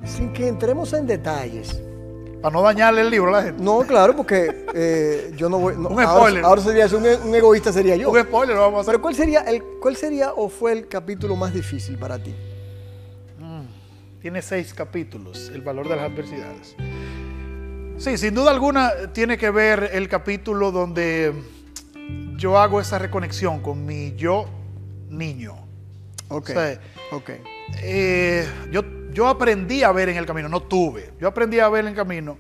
Sin 0.06 0.32
que 0.32 0.48
entremos 0.48 0.94
en 0.94 1.08
detalles. 1.08 1.82
Para 2.42 2.54
no 2.54 2.62
dañarle 2.62 3.02
el 3.02 3.10
libro 3.10 3.36
a 3.36 3.40
la 3.40 3.44
gente. 3.44 3.62
No, 3.62 3.80
claro, 3.80 4.16
porque 4.16 4.66
eh, 4.74 5.34
yo 5.36 5.50
no 5.50 5.60
voy. 5.60 5.76
No, 5.76 5.90
un 5.90 6.02
spoiler. 6.02 6.46
Ahora, 6.46 6.62
sería 6.62 6.86
un, 6.86 7.06
un, 7.28 7.36
egoísta 7.36 7.74
sería 7.74 7.98
yo. 7.98 8.10
Un 8.12 8.22
spoiler, 8.22 8.56
lo 8.56 8.62
vamos 8.62 8.78
a 8.78 8.82
hacer. 8.82 8.94
Pero 8.94 9.02
¿cuál 9.02 9.16
sería, 9.16 9.42
el, 9.42 9.62
¿cuál 9.82 9.98
sería 9.98 10.32
o 10.32 10.48
fue 10.48 10.72
el 10.72 10.88
capítulo 10.88 11.36
más 11.36 11.54
difícil 11.54 11.98
para 11.98 12.18
ti? 12.18 12.34
Mm, 13.40 14.22
tiene 14.22 14.42
seis 14.42 14.74
capítulos, 14.74 15.52
el 15.54 15.62
valor 15.62 15.90
de 15.90 15.98
las 15.98 16.10
adversidades. 16.10 16.78
Sí, 18.00 18.18
sin 18.18 18.34
duda 18.34 18.52
alguna 18.52 18.92
tiene 19.14 19.38
que 19.38 19.50
ver 19.52 19.90
el 19.94 20.08
capítulo 20.08 20.72
donde 20.72 21.34
yo 22.38 22.58
hago 22.58 22.80
esa 22.80 22.98
reconexión 22.98 23.62
con 23.62 23.86
mi 23.86 24.16
yo 24.16 24.46
niño. 25.10 25.56
Ok. 26.30 26.50
O 26.50 26.54
sea, 26.54 26.80
okay. 27.12 27.42
Eh, 27.82 28.48
yo, 28.72 28.84
yo 29.12 29.28
aprendí 29.28 29.84
a 29.84 29.92
ver 29.92 30.10
en 30.10 30.18
el 30.18 30.26
camino, 30.26 30.48
no 30.48 30.62
tuve, 30.62 31.12
yo 31.20 31.28
aprendí 31.28 31.60
a 31.60 31.68
ver 31.70 31.82
en 31.82 31.90
el 31.90 31.96
camino 31.96 32.38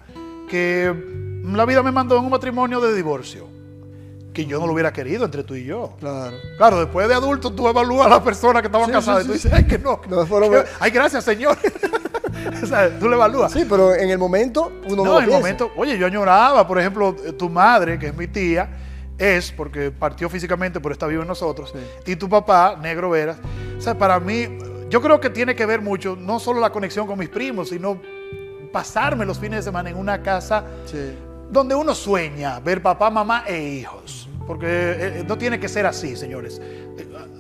que 0.49 0.93
la 1.43 1.65
vida 1.65 1.83
me 1.83 1.91
mandó 1.91 2.17
en 2.17 2.23
un 2.23 2.31
matrimonio 2.31 2.79
de 2.79 2.95
divorcio, 2.95 3.47
que 4.33 4.45
yo 4.45 4.59
no 4.59 4.67
lo 4.67 4.73
hubiera 4.73 4.93
querido 4.93 5.25
entre 5.25 5.43
tú 5.43 5.55
y 5.55 5.65
yo. 5.65 5.95
Claro. 5.99 6.37
Claro, 6.57 6.79
después 6.79 7.07
de 7.09 7.15
adulto 7.15 7.51
tú 7.51 7.67
evalúas 7.67 8.07
a 8.07 8.09
las 8.11 8.19
personas 8.21 8.61
que 8.61 8.67
estaban 8.67 8.87
Sí, 8.87 8.93
casadas 8.93 9.23
sí, 9.23 9.29
y 9.29 9.33
tú 9.33 9.37
sí, 9.39 9.47
dices, 9.49 9.53
ay, 9.53 9.67
que 9.67 9.77
no. 9.77 9.99
No, 10.09 10.25
fueron- 10.25 10.51
que- 10.51 10.63
ay, 10.79 10.91
gracias, 10.91 11.23
Señor. 11.25 11.57
o 12.63 12.65
sea, 12.65 12.97
tú 12.99 13.07
le 13.09 13.15
evalúas. 13.15 13.51
Sí, 13.51 13.65
pero 13.69 13.93
en 13.95 14.09
el 14.09 14.17
momento 14.17 14.71
uno 14.85 14.97
no, 14.97 15.03
No, 15.05 15.11
lo 15.13 15.19
en 15.19 15.23
el 15.25 15.29
momento, 15.31 15.71
oye, 15.75 15.97
yo 15.97 16.07
añoraba, 16.07 16.67
por 16.67 16.79
ejemplo, 16.79 17.15
eh, 17.25 17.33
tu 17.33 17.49
madre, 17.49 17.97
que 17.99 18.07
es 18.07 18.15
mi 18.15 18.27
tía, 18.27 18.69
es 19.17 19.51
porque 19.51 19.91
partió 19.91 20.29
físicamente, 20.29 20.79
pero 20.79 20.93
está 20.93 21.05
vivo 21.07 21.21
en 21.23 21.27
nosotros, 21.27 21.73
y 22.05 22.15
tu 22.15 22.29
papá, 22.29 22.77
Negro 22.81 23.09
Veras. 23.09 23.37
O 23.77 23.81
sea, 23.81 23.97
para 23.97 24.19
mí, 24.19 24.47
yo 24.89 25.01
creo 25.01 25.19
que 25.19 25.29
tiene 25.29 25.55
que 25.55 25.65
ver 25.65 25.81
mucho, 25.81 26.15
no 26.15 26.39
solo 26.39 26.59
la 26.59 26.71
conexión 26.71 27.05
con 27.05 27.19
mis 27.19 27.29
primos, 27.29 27.69
sino 27.69 27.99
pasarme 28.71 29.25
los 29.25 29.39
fines 29.39 29.57
de 29.59 29.63
semana 29.63 29.89
en 29.89 29.97
una 29.97 30.21
casa 30.21 30.63
Sí. 30.85 31.13
donde 31.49 31.75
uno 31.75 31.93
sueña 31.95 32.59
ver 32.59 32.81
papá, 32.81 33.09
mamá 33.09 33.43
e 33.47 33.61
hijos. 33.61 34.29
Porque 34.47 34.65
eh, 34.67 35.25
no 35.27 35.37
tiene 35.37 35.59
que 35.59 35.67
ser 35.67 35.85
así, 35.85 36.15
señores. 36.15 36.59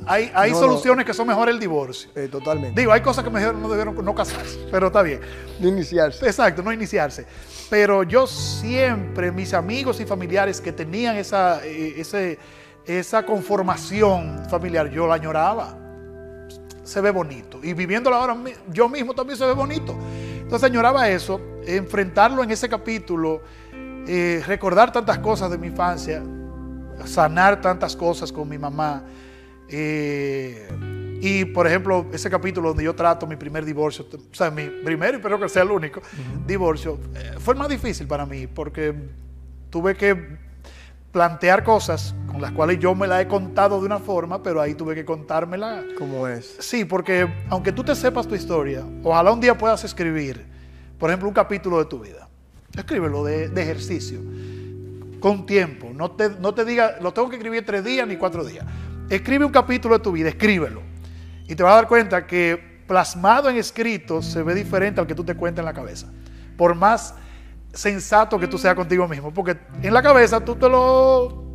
Hay, 0.05 0.31
hay 0.33 0.51
No, 0.51 0.57
no. 0.61 0.67
soluciones 0.67 1.05
que 1.05 1.13
son 1.13 1.27
mejor 1.27 1.49
el 1.49 1.59
divorcio. 1.59 2.09
Eh, 2.15 2.27
totalmente. 2.31 2.79
Digo, 2.79 2.91
hay 2.91 3.01
cosas 3.01 3.23
que 3.23 3.29
mejor 3.29 3.55
no 3.55 3.69
debieron 3.69 3.95
no 4.03 4.15
casarse, 4.15 4.57
pero 4.71 4.87
está 4.87 5.01
bien. 5.01 5.21
De 5.59 5.67
iniciarse. 5.67 6.25
Exacto, 6.25 6.63
no 6.63 6.71
iniciarse. 6.73 7.25
Pero 7.69 8.03
yo 8.03 8.25
siempre, 8.25 9.31
mis 9.31 9.53
amigos 9.53 9.99
y 9.99 10.05
familiares 10.05 10.59
que 10.61 10.71
tenían 10.71 11.15
esa, 11.17 11.63
eh, 11.65 11.95
ese- 11.97 12.39
esa 12.85 13.23
conformación 13.25 14.43
familiar, 14.49 14.89
yo 14.89 15.05
la 15.07 15.15
añoraba. 15.15 15.77
Se 16.83 17.01
ve 17.01 17.11
bonito. 17.11 17.59
Y 17.61 17.73
viviéndolo 17.73 18.15
ahora 18.15 18.35
yo 18.71 18.89
mismo 18.89 19.13
también 19.13 19.37
se 19.37 19.45
ve 19.45 19.53
bonito. 19.53 19.95
Entonces 20.41 20.67
añoraba 20.67 21.07
eso, 21.09 21.39
enfrentarlo 21.67 22.41
en 22.43 22.49
ese 22.49 22.67
capítulo, 22.67 23.41
eh, 24.07 24.41
recordar 24.47 24.91
tantas 24.91 25.19
cosas 25.19 25.51
de 25.51 25.59
mi 25.59 25.67
infancia, 25.67 26.23
sanar 27.05 27.61
tantas 27.61 27.95
cosas 27.95 28.31
con 28.31 28.49
mi 28.49 28.57
mamá. 28.57 29.03
Eh, 29.71 30.67
y 31.21 31.45
por 31.45 31.67
ejemplo, 31.67 32.05
ese 32.13 32.29
capítulo 32.29 32.69
donde 32.69 32.83
yo 32.83 32.95
trato 32.95 33.27
mi 33.27 33.35
primer 33.35 33.65
divorcio, 33.65 34.05
o 34.13 34.35
sea, 34.35 34.49
mi 34.49 34.67
primero 34.67 35.13
y 35.13 35.15
espero 35.17 35.39
que 35.39 35.49
sea 35.49 35.63
el 35.63 35.71
único 35.71 36.01
divorcio, 36.47 36.99
eh, 37.15 37.33
fue 37.39 37.55
más 37.55 37.67
difícil 37.67 38.07
para 38.07 38.25
mí 38.25 38.47
porque 38.47 38.95
tuve 39.69 39.95
que 39.95 40.37
plantear 41.11 41.63
cosas 41.63 42.15
con 42.27 42.41
las 42.41 42.51
cuales 42.51 42.79
yo 42.79 42.93
me 42.95 43.07
la 43.07 43.19
he 43.19 43.27
contado 43.27 43.79
de 43.79 43.85
una 43.85 43.99
forma, 43.99 44.41
pero 44.43 44.61
ahí 44.61 44.75
tuve 44.75 44.95
que 44.95 45.03
contármela. 45.03 45.83
¿Cómo 45.97 46.27
es? 46.27 46.55
Sí, 46.59 46.85
porque 46.85 47.27
aunque 47.49 47.71
tú 47.71 47.83
te 47.83 47.95
sepas 47.95 48.27
tu 48.27 48.35
historia, 48.35 48.85
ojalá 49.03 49.31
un 49.31 49.41
día 49.41 49.57
puedas 49.57 49.83
escribir, 49.83 50.45
por 50.97 51.09
ejemplo, 51.09 51.27
un 51.27 51.33
capítulo 51.33 51.79
de 51.79 51.85
tu 51.85 51.99
vida. 51.99 52.29
Escríbelo 52.77 53.23
de, 53.23 53.49
de 53.49 53.61
ejercicio, 53.61 54.19
con 55.19 55.45
tiempo. 55.45 55.91
No 55.93 56.11
te, 56.11 56.29
no 56.29 56.53
te 56.53 56.63
diga, 56.63 56.97
lo 57.01 57.11
tengo 57.11 57.29
que 57.29 57.35
escribir 57.35 57.65
tres 57.65 57.83
días 57.83 58.07
ni 58.07 58.15
cuatro 58.15 58.45
días. 58.45 58.65
Escribe 59.09 59.45
un 59.45 59.51
capítulo 59.51 59.97
de 59.97 60.03
tu 60.03 60.11
vida, 60.11 60.29
escríbelo. 60.29 60.81
Y 61.47 61.55
te 61.55 61.63
vas 61.63 61.73
a 61.73 61.75
dar 61.77 61.87
cuenta 61.87 62.27
que 62.27 62.83
plasmado 62.87 63.49
en 63.49 63.57
escrito 63.57 64.21
se 64.21 64.43
ve 64.43 64.53
diferente 64.53 65.01
al 65.01 65.07
que 65.07 65.15
tú 65.15 65.23
te 65.23 65.35
cuentas 65.35 65.61
en 65.61 65.65
la 65.65 65.73
cabeza. 65.73 66.07
Por 66.57 66.75
más 66.75 67.13
sensato 67.73 68.39
que 68.39 68.47
tú 68.47 68.57
seas 68.57 68.75
contigo 68.75 69.07
mismo. 69.07 69.33
Porque 69.33 69.57
en 69.81 69.93
la 69.93 70.01
cabeza 70.01 70.39
tú 70.43 70.55
te 70.55 70.69
lo... 70.69 71.45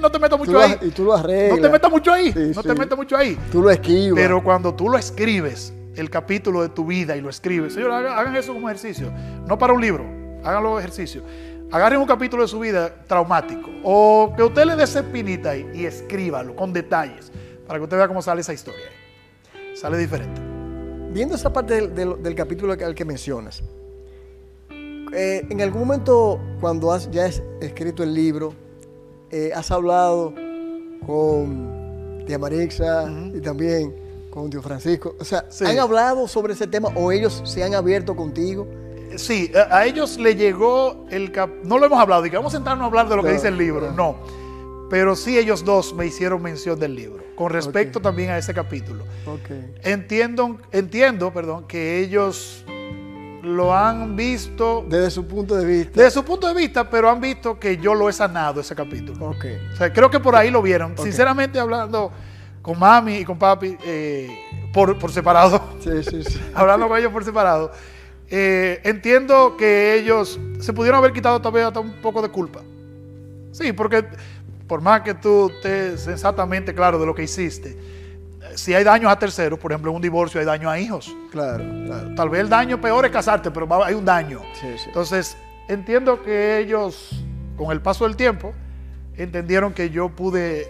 No 0.00 0.10
te 0.10 0.18
metas 0.18 0.38
mucho 0.38 0.52
lo- 0.52 0.60
ahí. 0.60 0.76
y 0.82 0.90
tú 0.90 1.04
lo 1.04 1.14
arreglas. 1.14 1.56
No 1.56 1.62
te 1.62 1.70
metas 1.70 1.90
mucho 1.90 2.12
ahí. 2.12 2.32
Sí, 2.32 2.52
no 2.54 2.62
sí. 2.62 2.68
te 2.68 2.74
metas 2.74 2.98
mucho 2.98 3.16
ahí. 3.16 3.38
Tú 3.50 3.62
lo 3.62 3.70
esquivas. 3.70 4.14
Pero 4.14 4.42
cuando 4.42 4.74
tú 4.74 4.90
lo 4.90 4.98
escribes, 4.98 5.72
el 5.96 6.10
capítulo 6.10 6.62
de 6.62 6.68
tu 6.68 6.84
vida 6.86 7.16
y 7.16 7.20
lo 7.22 7.30
escribes, 7.30 7.76
hagan, 7.76 8.06
hagan 8.18 8.36
eso 8.36 8.52
como 8.52 8.68
ejercicio, 8.68 9.10
no 9.46 9.58
para 9.58 9.72
un 9.72 9.80
libro, 9.80 10.04
háganlo 10.44 10.78
ejercicio. 10.78 11.22
Agarren 11.72 12.00
un 12.00 12.06
capítulo 12.06 12.42
de 12.42 12.48
su 12.48 12.58
vida 12.60 12.94
traumático 13.06 13.70
o 13.82 14.32
que 14.36 14.42
usted 14.42 14.64
le 14.66 14.76
dé 14.76 14.84
esa 14.84 15.00
espinita 15.00 15.50
ahí 15.50 15.66
y 15.74 15.86
escríbalo 15.86 16.54
con 16.54 16.70
detalles 16.72 17.32
para 17.66 17.78
que 17.78 17.84
usted 17.84 17.96
vea 17.96 18.08
cómo 18.08 18.20
sale 18.20 18.42
esa 18.42 18.52
historia. 18.52 18.84
Sale 19.74 19.96
diferente. 19.96 20.38
Viendo 21.12 21.34
esa 21.34 21.50
parte 21.52 21.74
del, 21.74 21.94
del- 21.94 22.22
del 22.22 22.34
capítulo 22.34 22.72
al 22.74 22.94
que 22.94 23.04
mencionas, 23.06 23.62
eh, 25.14 25.46
en 25.48 25.60
algún 25.62 25.80
momento 25.82 26.38
cuando 26.60 26.92
has 26.92 27.10
ya 27.10 27.24
has 27.26 27.42
escrito 27.60 28.02
el 28.02 28.12
libro, 28.14 28.52
eh, 29.30 29.50
has 29.54 29.70
hablado 29.70 30.34
con 31.06 32.22
tía 32.26 32.38
Marixa 32.38 33.10
y 33.34 33.40
también 33.40 33.94
con 34.30 34.50
tío 34.50 34.60
Francisco. 34.62 35.16
O 35.18 35.24
sea, 35.24 35.46
Sí. 35.48 35.64
¿han 35.64 35.78
hablado 35.78 36.28
sobre 36.28 36.52
ese 36.52 36.66
tema 36.66 36.90
o 36.94 37.10
ellos 37.12 37.40
se 37.46 37.64
han 37.64 37.74
abierto 37.74 38.14
contigo? 38.14 38.66
Sí, 39.16 39.52
a 39.70 39.84
ellos 39.86 40.18
le 40.18 40.34
llegó 40.36 41.06
el 41.10 41.32
cap 41.32 41.50
no 41.64 41.78
lo 41.78 41.86
hemos 41.86 41.98
hablado, 42.00 42.24
y 42.26 42.30
que 42.30 42.36
vamos 42.36 42.54
a 42.54 42.56
sentarnos 42.58 42.84
a 42.84 42.86
hablar 42.86 43.08
de 43.08 43.16
lo 43.16 43.22
que 43.22 43.32
dice 43.32 43.48
el 43.48 43.58
libro, 43.58 43.90
no. 43.90 43.96
no. 43.96 44.42
Pero 44.90 45.16
sí 45.16 45.38
ellos 45.38 45.64
dos 45.64 45.94
me 45.94 46.06
hicieron 46.06 46.42
mención 46.42 46.78
del 46.78 46.94
libro, 46.94 47.24
con 47.34 47.50
respecto 47.50 48.00
también 48.00 48.30
a 48.30 48.38
ese 48.38 48.52
capítulo. 48.52 49.04
Ok. 49.26 49.50
Entiendo, 49.82 50.58
entiendo, 50.70 51.32
perdón, 51.32 51.66
que 51.66 52.00
ellos 52.00 52.64
lo 53.42 53.74
han 53.74 54.14
visto 54.14 54.84
Desde 54.88 55.10
su 55.10 55.26
punto 55.26 55.56
de 55.56 55.64
vista. 55.64 55.92
desde 56.00 56.10
su 56.12 56.24
punto 56.24 56.46
de 56.46 56.54
vista, 56.54 56.88
pero 56.88 57.10
han 57.10 57.20
visto 57.20 57.58
que 57.58 57.76
yo 57.78 57.94
lo 57.94 58.08
he 58.08 58.12
sanado 58.12 58.60
ese 58.60 58.74
capítulo. 58.74 59.30
Ok. 59.30 59.44
O 59.72 59.76
sea, 59.76 59.92
creo 59.92 60.10
que 60.10 60.20
por 60.20 60.36
ahí 60.36 60.50
lo 60.50 60.62
vieron. 60.62 60.96
Sinceramente, 60.96 61.58
hablando 61.58 62.12
con 62.60 62.78
mami 62.78 63.16
y 63.16 63.24
con 63.24 63.38
papi 63.38 63.76
eh, 63.84 64.28
por, 64.72 64.96
por 64.98 65.10
separado, 65.10 65.60
Sí, 65.80 66.02
sí, 66.08 66.22
sí. 66.22 66.40
hablando 66.54 66.86
con 66.86 66.98
ellos 66.98 67.12
por 67.12 67.24
separado, 67.24 67.72
eh, 68.34 68.80
entiendo 68.84 69.58
que 69.58 69.94
ellos 69.94 70.40
se 70.58 70.72
pudieron 70.72 70.96
haber 70.96 71.12
quitado 71.12 71.42
también 71.42 71.66
hasta 71.66 71.80
un 71.80 72.00
poco 72.00 72.22
de 72.22 72.30
culpa. 72.30 72.62
Sí, 73.50 73.74
porque 73.74 74.06
por 74.66 74.80
más 74.80 75.02
que 75.02 75.12
tú 75.12 75.50
estés 75.50 76.00
sensatamente 76.00 76.74
claro 76.74 76.98
de 76.98 77.04
lo 77.04 77.14
que 77.14 77.24
hiciste, 77.24 77.72
eh, 78.40 78.52
si 78.54 78.72
hay 78.72 78.84
daños 78.84 79.12
a 79.12 79.18
terceros, 79.18 79.58
por 79.58 79.70
ejemplo, 79.70 79.90
en 79.90 79.96
un 79.96 80.02
divorcio 80.02 80.40
hay 80.40 80.46
daño 80.46 80.70
a 80.70 80.80
hijos. 80.80 81.14
Claro, 81.30 81.62
claro. 81.84 82.14
Tal 82.14 82.30
vez 82.30 82.40
el 82.40 82.48
daño 82.48 82.80
peor 82.80 83.04
es 83.04 83.10
casarte, 83.10 83.50
pero 83.50 83.84
hay 83.84 83.92
un 83.92 84.06
daño. 84.06 84.40
Sí, 84.58 84.78
sí. 84.78 84.84
Entonces, 84.86 85.36
entiendo 85.68 86.22
que 86.22 86.58
ellos, 86.58 87.10
con 87.58 87.70
el 87.70 87.82
paso 87.82 88.04
del 88.04 88.16
tiempo, 88.16 88.54
entendieron 89.14 89.74
que 89.74 89.90
yo 89.90 90.08
pude 90.08 90.66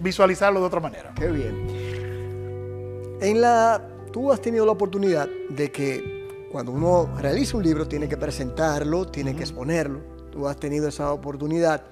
visualizarlo 0.00 0.58
de 0.58 0.66
otra 0.66 0.80
manera. 0.80 1.12
Qué 1.14 1.28
bien. 1.28 3.18
En 3.20 3.40
la, 3.40 3.80
tú 4.12 4.32
has 4.32 4.40
tenido 4.40 4.66
la 4.66 4.72
oportunidad 4.72 5.28
de 5.48 5.70
que 5.70 6.21
cuando 6.52 6.70
uno 6.72 7.08
realiza 7.18 7.56
un 7.56 7.62
libro 7.64 7.88
tiene 7.88 8.08
que 8.08 8.16
presentarlo, 8.18 9.06
tiene 9.06 9.34
que 9.34 9.40
exponerlo. 9.42 10.00
Tú 10.30 10.46
has 10.46 10.56
tenido 10.58 10.86
esa 10.88 11.10
oportunidad 11.12 11.82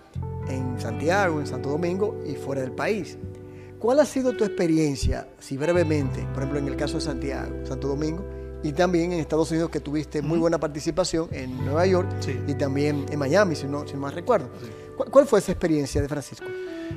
en 0.49 0.79
Santiago, 0.79 1.41
en 1.41 1.47
Santo 1.47 1.71
Domingo 1.71 2.21
y 2.27 2.35
fuera 2.35 2.61
del 2.63 2.73
país. 2.73 3.17
¿Cuál 3.79 4.01
ha 4.01 4.05
sido 4.05 4.37
tu 4.37 4.45
experiencia, 4.45 5.27
si 5.39 5.57
brevemente, 5.57 6.21
por 6.35 6.43
ejemplo 6.43 6.59
en 6.59 6.69
el 6.69 6.77
caso 6.77 6.97
de 6.97 7.01
Santiago, 7.01 7.65
Santo 7.65 7.89
Domingo, 7.89 8.23
y 8.63 8.73
también 8.73 9.13
en 9.13 9.21
Estados 9.21 9.51
Unidos 9.51 9.71
que 9.71 9.81
tuviste 9.81 10.21
muy 10.21 10.39
buena 10.39 10.61
participación 10.61 11.29
en 11.33 11.57
Nueva 11.65 11.87
York 11.87 12.09
Sí. 12.21 12.39
y 12.47 12.53
también 12.55 13.07
en 13.11 13.19
Miami, 13.19 13.57
si 13.57 13.67
no, 13.67 13.87
si 13.89 13.95
no 13.95 14.01
mal 14.01 14.13
recuerdo? 14.13 14.51
¿Cuál, 14.99 15.11
cuál 15.11 15.27
fue 15.27 15.39
esa 15.39 15.53
experiencia 15.53 16.03
de 16.03 16.09
Francisco? 16.09 16.45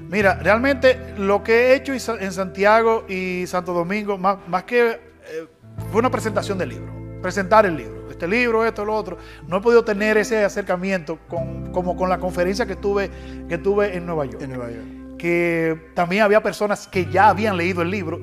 Mira, 0.10 0.36
realmente 0.36 1.13
lo 1.17 1.41
que 1.41 1.53
he 1.72 1.75
hecho 1.75 1.93
en 1.93 2.32
Santiago 2.34 3.05
y 3.08 3.46
Santo 3.48 3.72
Domingo, 3.72 4.17
más, 4.17 4.39
más 4.50 4.65
que 4.65 4.89
eh, 4.91 5.00
fue 5.89 6.00
una 6.00 6.12
presentación 6.12 6.58
del 6.58 6.70
libro, 6.70 6.91
presentar 7.23 7.65
el 7.65 7.77
libro, 7.77 8.11
este 8.11 8.27
libro, 8.27 8.63
esto, 8.63 8.85
lo 8.85 8.93
otro. 8.93 9.17
No 9.47 9.57
he 9.57 9.61
podido 9.61 9.83
tener 9.83 10.17
ese 10.17 10.43
acercamiento 10.43 11.17
con, 11.27 11.71
como 11.71 11.97
con 11.97 12.09
la 12.09 12.19
conferencia 12.19 12.67
que 12.67 12.75
tuve, 12.75 13.09
que 13.49 13.57
tuve 13.57 13.95
en 13.95 14.05
Nueva 14.05 14.25
York. 14.25 14.41
En 14.43 14.49
Nueva 14.51 14.69
York. 14.69 15.17
que 15.17 15.91
también 15.95 16.21
había 16.21 16.43
personas 16.43 16.87
que 16.87 17.09
ya 17.09 17.29
habían 17.29 17.57
leído 17.57 17.81
el 17.81 17.89
libro. 17.89 18.19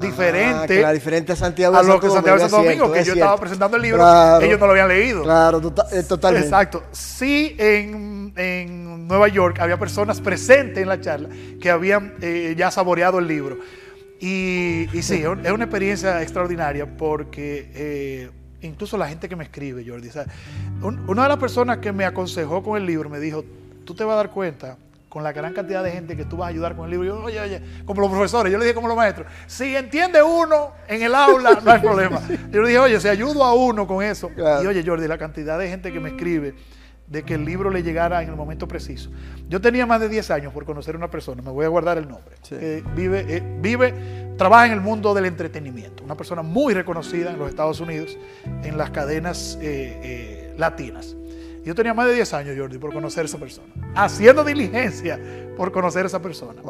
diferente, 0.00 0.82
ah, 0.84 0.92
diferente 0.92 1.32
a 1.32 1.36
Santiago 1.36 1.76
a 1.76 1.82
lo 1.82 2.00
que 2.00 2.08
Santiago 2.08 2.38
de 2.38 2.48
Santo 2.48 2.64
Domingo, 2.64 2.90
que 2.90 3.04
yo 3.04 3.12
estaba 3.12 3.36
presentando 3.36 3.76
el 3.76 3.82
libro, 3.82 4.02
ellos 4.40 4.58
no 4.58 4.66
lo 4.66 4.72
habían 4.72 4.88
leído. 4.88 5.22
Claro, 5.22 5.60
tota-, 5.60 5.86
eh, 5.92 6.02
totalmente. 6.02 6.48
Exacto. 6.48 6.82
Sí, 6.90 7.54
en, 7.58 8.32
en, 8.36 9.06
Nueva 9.06 9.28
York 9.28 9.58
había 9.60 9.78
personas 9.78 10.20
presentes 10.20 10.82
en 10.82 10.88
la 10.88 11.00
charla 11.00 11.28
que 11.60 11.70
habían 11.70 12.14
eh, 12.22 12.54
ya 12.56 12.70
saboreado 12.70 13.18
el 13.18 13.26
libro. 13.26 13.58
Y, 14.20 14.88
y 14.92 15.02
sí, 15.02 15.22
es 15.44 15.52
una 15.52 15.64
experiencia 15.64 16.22
extraordinaria 16.22 16.86
porque 16.96 17.70
eh, 17.74 18.30
incluso 18.62 18.96
la 18.96 19.08
gente 19.08 19.28
que 19.28 19.36
me 19.36 19.44
escribe, 19.44 19.84
Jordi, 19.86 20.10
una 20.82 21.22
de 21.22 21.28
las 21.28 21.38
personas 21.38 21.78
que 21.78 21.92
me 21.92 22.04
aconsejó 22.04 22.62
con 22.62 22.76
el 22.76 22.86
libro 22.86 23.08
me 23.08 23.20
dijo, 23.20 23.44
tú 23.84 23.94
te 23.94 24.04
vas 24.04 24.14
a 24.14 24.16
dar 24.16 24.30
cuenta 24.30 24.76
con 25.08 25.24
la 25.24 25.32
gran 25.32 25.52
cantidad 25.52 25.82
de 25.82 25.90
gente 25.90 26.16
que 26.16 26.24
tú 26.24 26.36
vas 26.36 26.46
a 26.46 26.50
ayudar 26.50 26.76
con 26.76 26.84
el 26.84 26.92
libro. 26.92 27.06
Yo, 27.06 27.24
oye, 27.24 27.40
oye, 27.40 27.60
como 27.84 28.00
los 28.00 28.10
profesores, 28.10 28.52
yo 28.52 28.58
le 28.58 28.64
dije 28.64 28.74
como 28.74 28.86
los 28.86 28.96
maestros, 28.96 29.26
si 29.46 29.74
entiende 29.74 30.22
uno 30.22 30.70
en 30.86 31.02
el 31.02 31.14
aula, 31.14 31.60
no 31.62 31.70
hay 31.70 31.80
problema. 31.80 32.20
Yo 32.50 32.62
le 32.62 32.68
dije, 32.68 32.78
oye, 32.78 33.00
si 33.00 33.08
ayudo 33.08 33.44
a 33.44 33.52
uno 33.52 33.86
con 33.86 34.04
eso. 34.04 34.30
Y 34.36 34.66
oye, 34.66 34.84
Jordi, 34.86 35.08
la 35.08 35.18
cantidad 35.18 35.58
de 35.58 35.68
gente 35.68 35.92
que 35.92 35.98
me 35.98 36.10
escribe 36.10 36.54
de 37.10 37.24
que 37.24 37.34
el 37.34 37.44
libro 37.44 37.70
le 37.70 37.82
llegara 37.82 38.22
en 38.22 38.30
el 38.30 38.36
momento 38.36 38.68
preciso. 38.68 39.10
Yo 39.48 39.60
tenía 39.60 39.84
más 39.84 40.00
de 40.00 40.08
10 40.08 40.30
años 40.30 40.52
por 40.52 40.64
conocer 40.64 40.94
a 40.94 40.98
una 40.98 41.10
persona, 41.10 41.42
me 41.42 41.50
voy 41.50 41.66
a 41.66 41.68
guardar 41.68 41.98
el 41.98 42.08
nombre, 42.08 42.36
vive, 42.94 43.26
eh, 43.28 43.42
vive, 43.60 44.34
trabaja 44.38 44.66
en 44.66 44.72
el 44.72 44.80
mundo 44.80 45.12
del 45.12 45.24
entretenimiento, 45.26 46.04
una 46.04 46.16
persona 46.16 46.42
muy 46.42 46.72
reconocida 46.72 47.32
en 47.32 47.38
los 47.38 47.50
Estados 47.50 47.80
Unidos, 47.80 48.16
en 48.62 48.78
las 48.78 48.90
cadenas 48.90 49.58
eh, 49.60 50.00
eh, 50.02 50.54
latinas. 50.56 51.16
Yo 51.64 51.74
tenía 51.74 51.92
más 51.92 52.06
de 52.06 52.14
10 52.14 52.32
años, 52.32 52.56
Jordi, 52.56 52.78
por 52.78 52.92
conocer 52.94 53.24
a 53.24 53.26
esa 53.26 53.38
persona. 53.38 53.68
Haciendo 53.94 54.44
diligencia 54.44 55.18
por 55.58 55.72
conocer 55.72 56.04
a 56.04 56.06
esa 56.06 56.22
persona. 56.22 56.62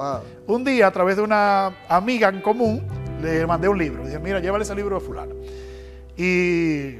Un 0.49 0.64
día, 0.64 0.88
a 0.88 0.90
través 0.90 1.16
de 1.16 1.23
una 1.23 1.66
amiga 1.88 2.28
en 2.28 2.40
común, 2.40 2.82
le 3.23 3.47
mandé 3.47 3.68
un 3.68 3.78
libro. 3.78 4.02
Le 4.02 4.09
dije, 4.09 4.18
mira, 4.18 4.40
llévale 4.40 4.64
ese 4.64 4.75
libro 4.75 4.99
de 4.99 5.06
fulano. 5.06 5.35
Y, 6.16 6.97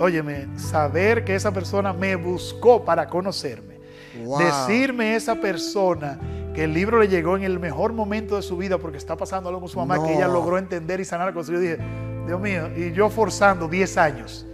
óyeme, 0.00 0.48
saber 0.56 1.24
que 1.24 1.34
esa 1.34 1.52
persona 1.52 1.92
me 1.92 2.16
buscó 2.16 2.84
para 2.84 3.08
conocerme. 3.08 3.74
Decirme 4.38 5.16
esa 5.16 5.34
persona 5.34 6.18
que 6.54 6.64
el 6.64 6.72
libro 6.72 7.00
le 7.00 7.08
llegó 7.08 7.36
en 7.36 7.42
el 7.42 7.58
mejor 7.58 7.92
momento 7.92 8.36
de 8.36 8.42
su 8.42 8.56
vida 8.56 8.78
porque 8.78 8.96
está 8.96 9.16
pasando 9.16 9.48
algo 9.48 9.60
con 9.60 9.68
su 9.68 9.78
mamá 9.78 10.04
que 10.04 10.14
ella 10.14 10.28
logró 10.28 10.56
entender 10.56 11.00
y 11.00 11.04
sanar 11.04 11.34
con 11.34 11.44
Yo 11.44 11.58
dije, 11.58 11.78
Dios 12.26 12.40
mío, 12.40 12.70
y 12.76 12.92
yo 12.92 13.10
forzando 13.10 13.66
10 13.66 13.96
años 13.98 14.46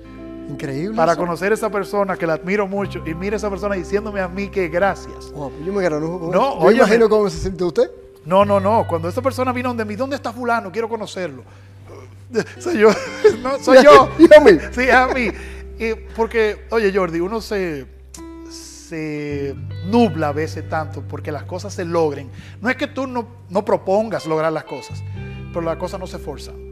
Increíble. 0.50 0.97
Para 0.97 1.16
conocer 1.16 1.52
a 1.52 1.54
esa 1.54 1.70
persona 1.70 2.16
que 2.16 2.26
la 2.26 2.35
admiro 2.35 2.66
mucho 2.66 3.02
y 3.06 3.14
mire 3.14 3.35
a 3.35 3.38
esa 3.38 3.49
persona 3.49 3.76
diciéndome 3.76 4.20
a 4.20 4.28
mí 4.28 4.49
que 4.49 4.68
gracias. 4.68 5.30
Pues 5.32 5.52
yo 5.64 5.73
me 5.73 5.88
no, 5.88 6.61
yo 6.61 6.70
imagino 6.70 7.09
cómo 7.09 7.30
se 7.30 7.38
siente 7.38 7.62
usted. 7.64 7.90
No, 8.25 8.44
no, 8.44 8.61
no. 8.61 8.87
Cuando 8.87 9.09
esa 9.09 9.23
persona 9.23 9.52
vino 9.52 9.68
donde 9.68 9.85
mí, 9.85 9.97
¿dónde 9.97 10.16
está 10.16 10.32
fulano? 10.32 10.70
Quiero 10.70 10.88
conocerlo. 10.88 11.42
Soy 12.59 12.79
yo. 12.79 12.91
no, 13.43 13.59
soy 13.59 13.79
yo. 13.85 14.11
y 14.19 14.35
a 14.35 14.41
mí. 14.41 14.59
Sí, 14.73 14.91
a 14.91 15.07
mí. 15.09 15.31
Y 15.79 15.95
porque, 16.15 16.67
oye, 16.71 16.93
Jordi, 16.95 17.21
uno 17.21 17.41
se, 17.41 17.87
se 18.51 19.55
nubla 19.87 20.29
a 20.29 20.33
veces 20.33 20.69
tanto 20.69 21.03
porque 21.03 21.33
las 21.33 21.45
cosas 21.45 21.73
se 21.75 21.85
logren. 21.85 22.31
No 22.61 22.69
es 22.69 22.77
que 22.77 22.87
tú 22.87 23.07
no, 23.07 23.27
no 23.49 23.65
propongas 23.65 24.27
lograr 24.27 24.53
las 24.53 24.65
cosas, 24.65 25.03
pero 25.53 25.63
las 25.63 25.77
cosas 25.77 25.99
no 25.99 26.07
se 26.07 26.19
forzan. 26.19 26.71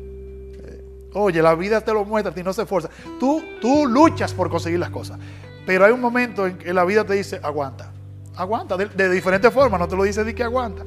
Oye, 1.14 1.40
la 1.40 1.54
vida 1.54 1.80
te 1.80 1.92
lo 1.92 2.04
muestra, 2.04 2.32
a 2.32 2.34
ti 2.34 2.42
no 2.42 2.52
se 2.52 2.62
esfuerza. 2.62 2.90
Tú, 3.18 3.42
tú 3.60 3.86
luchas 3.86 4.34
por 4.34 4.50
conseguir 4.50 4.78
las 4.78 4.90
cosas. 4.90 5.18
Pero 5.64 5.84
hay 5.84 5.92
un 5.92 6.00
momento 6.00 6.46
en 6.46 6.58
que 6.58 6.72
la 6.72 6.84
vida 6.84 7.04
te 7.04 7.14
dice, 7.14 7.40
aguanta. 7.42 7.92
Aguanta, 8.36 8.76
de, 8.76 9.10
diferentes 9.10 9.52
formas, 9.52 9.80
no 9.80 9.88
te 9.88 9.96
lo 9.96 10.04
dice 10.04 10.22
de 10.22 10.34
que 10.34 10.44
aguanta. 10.44 10.84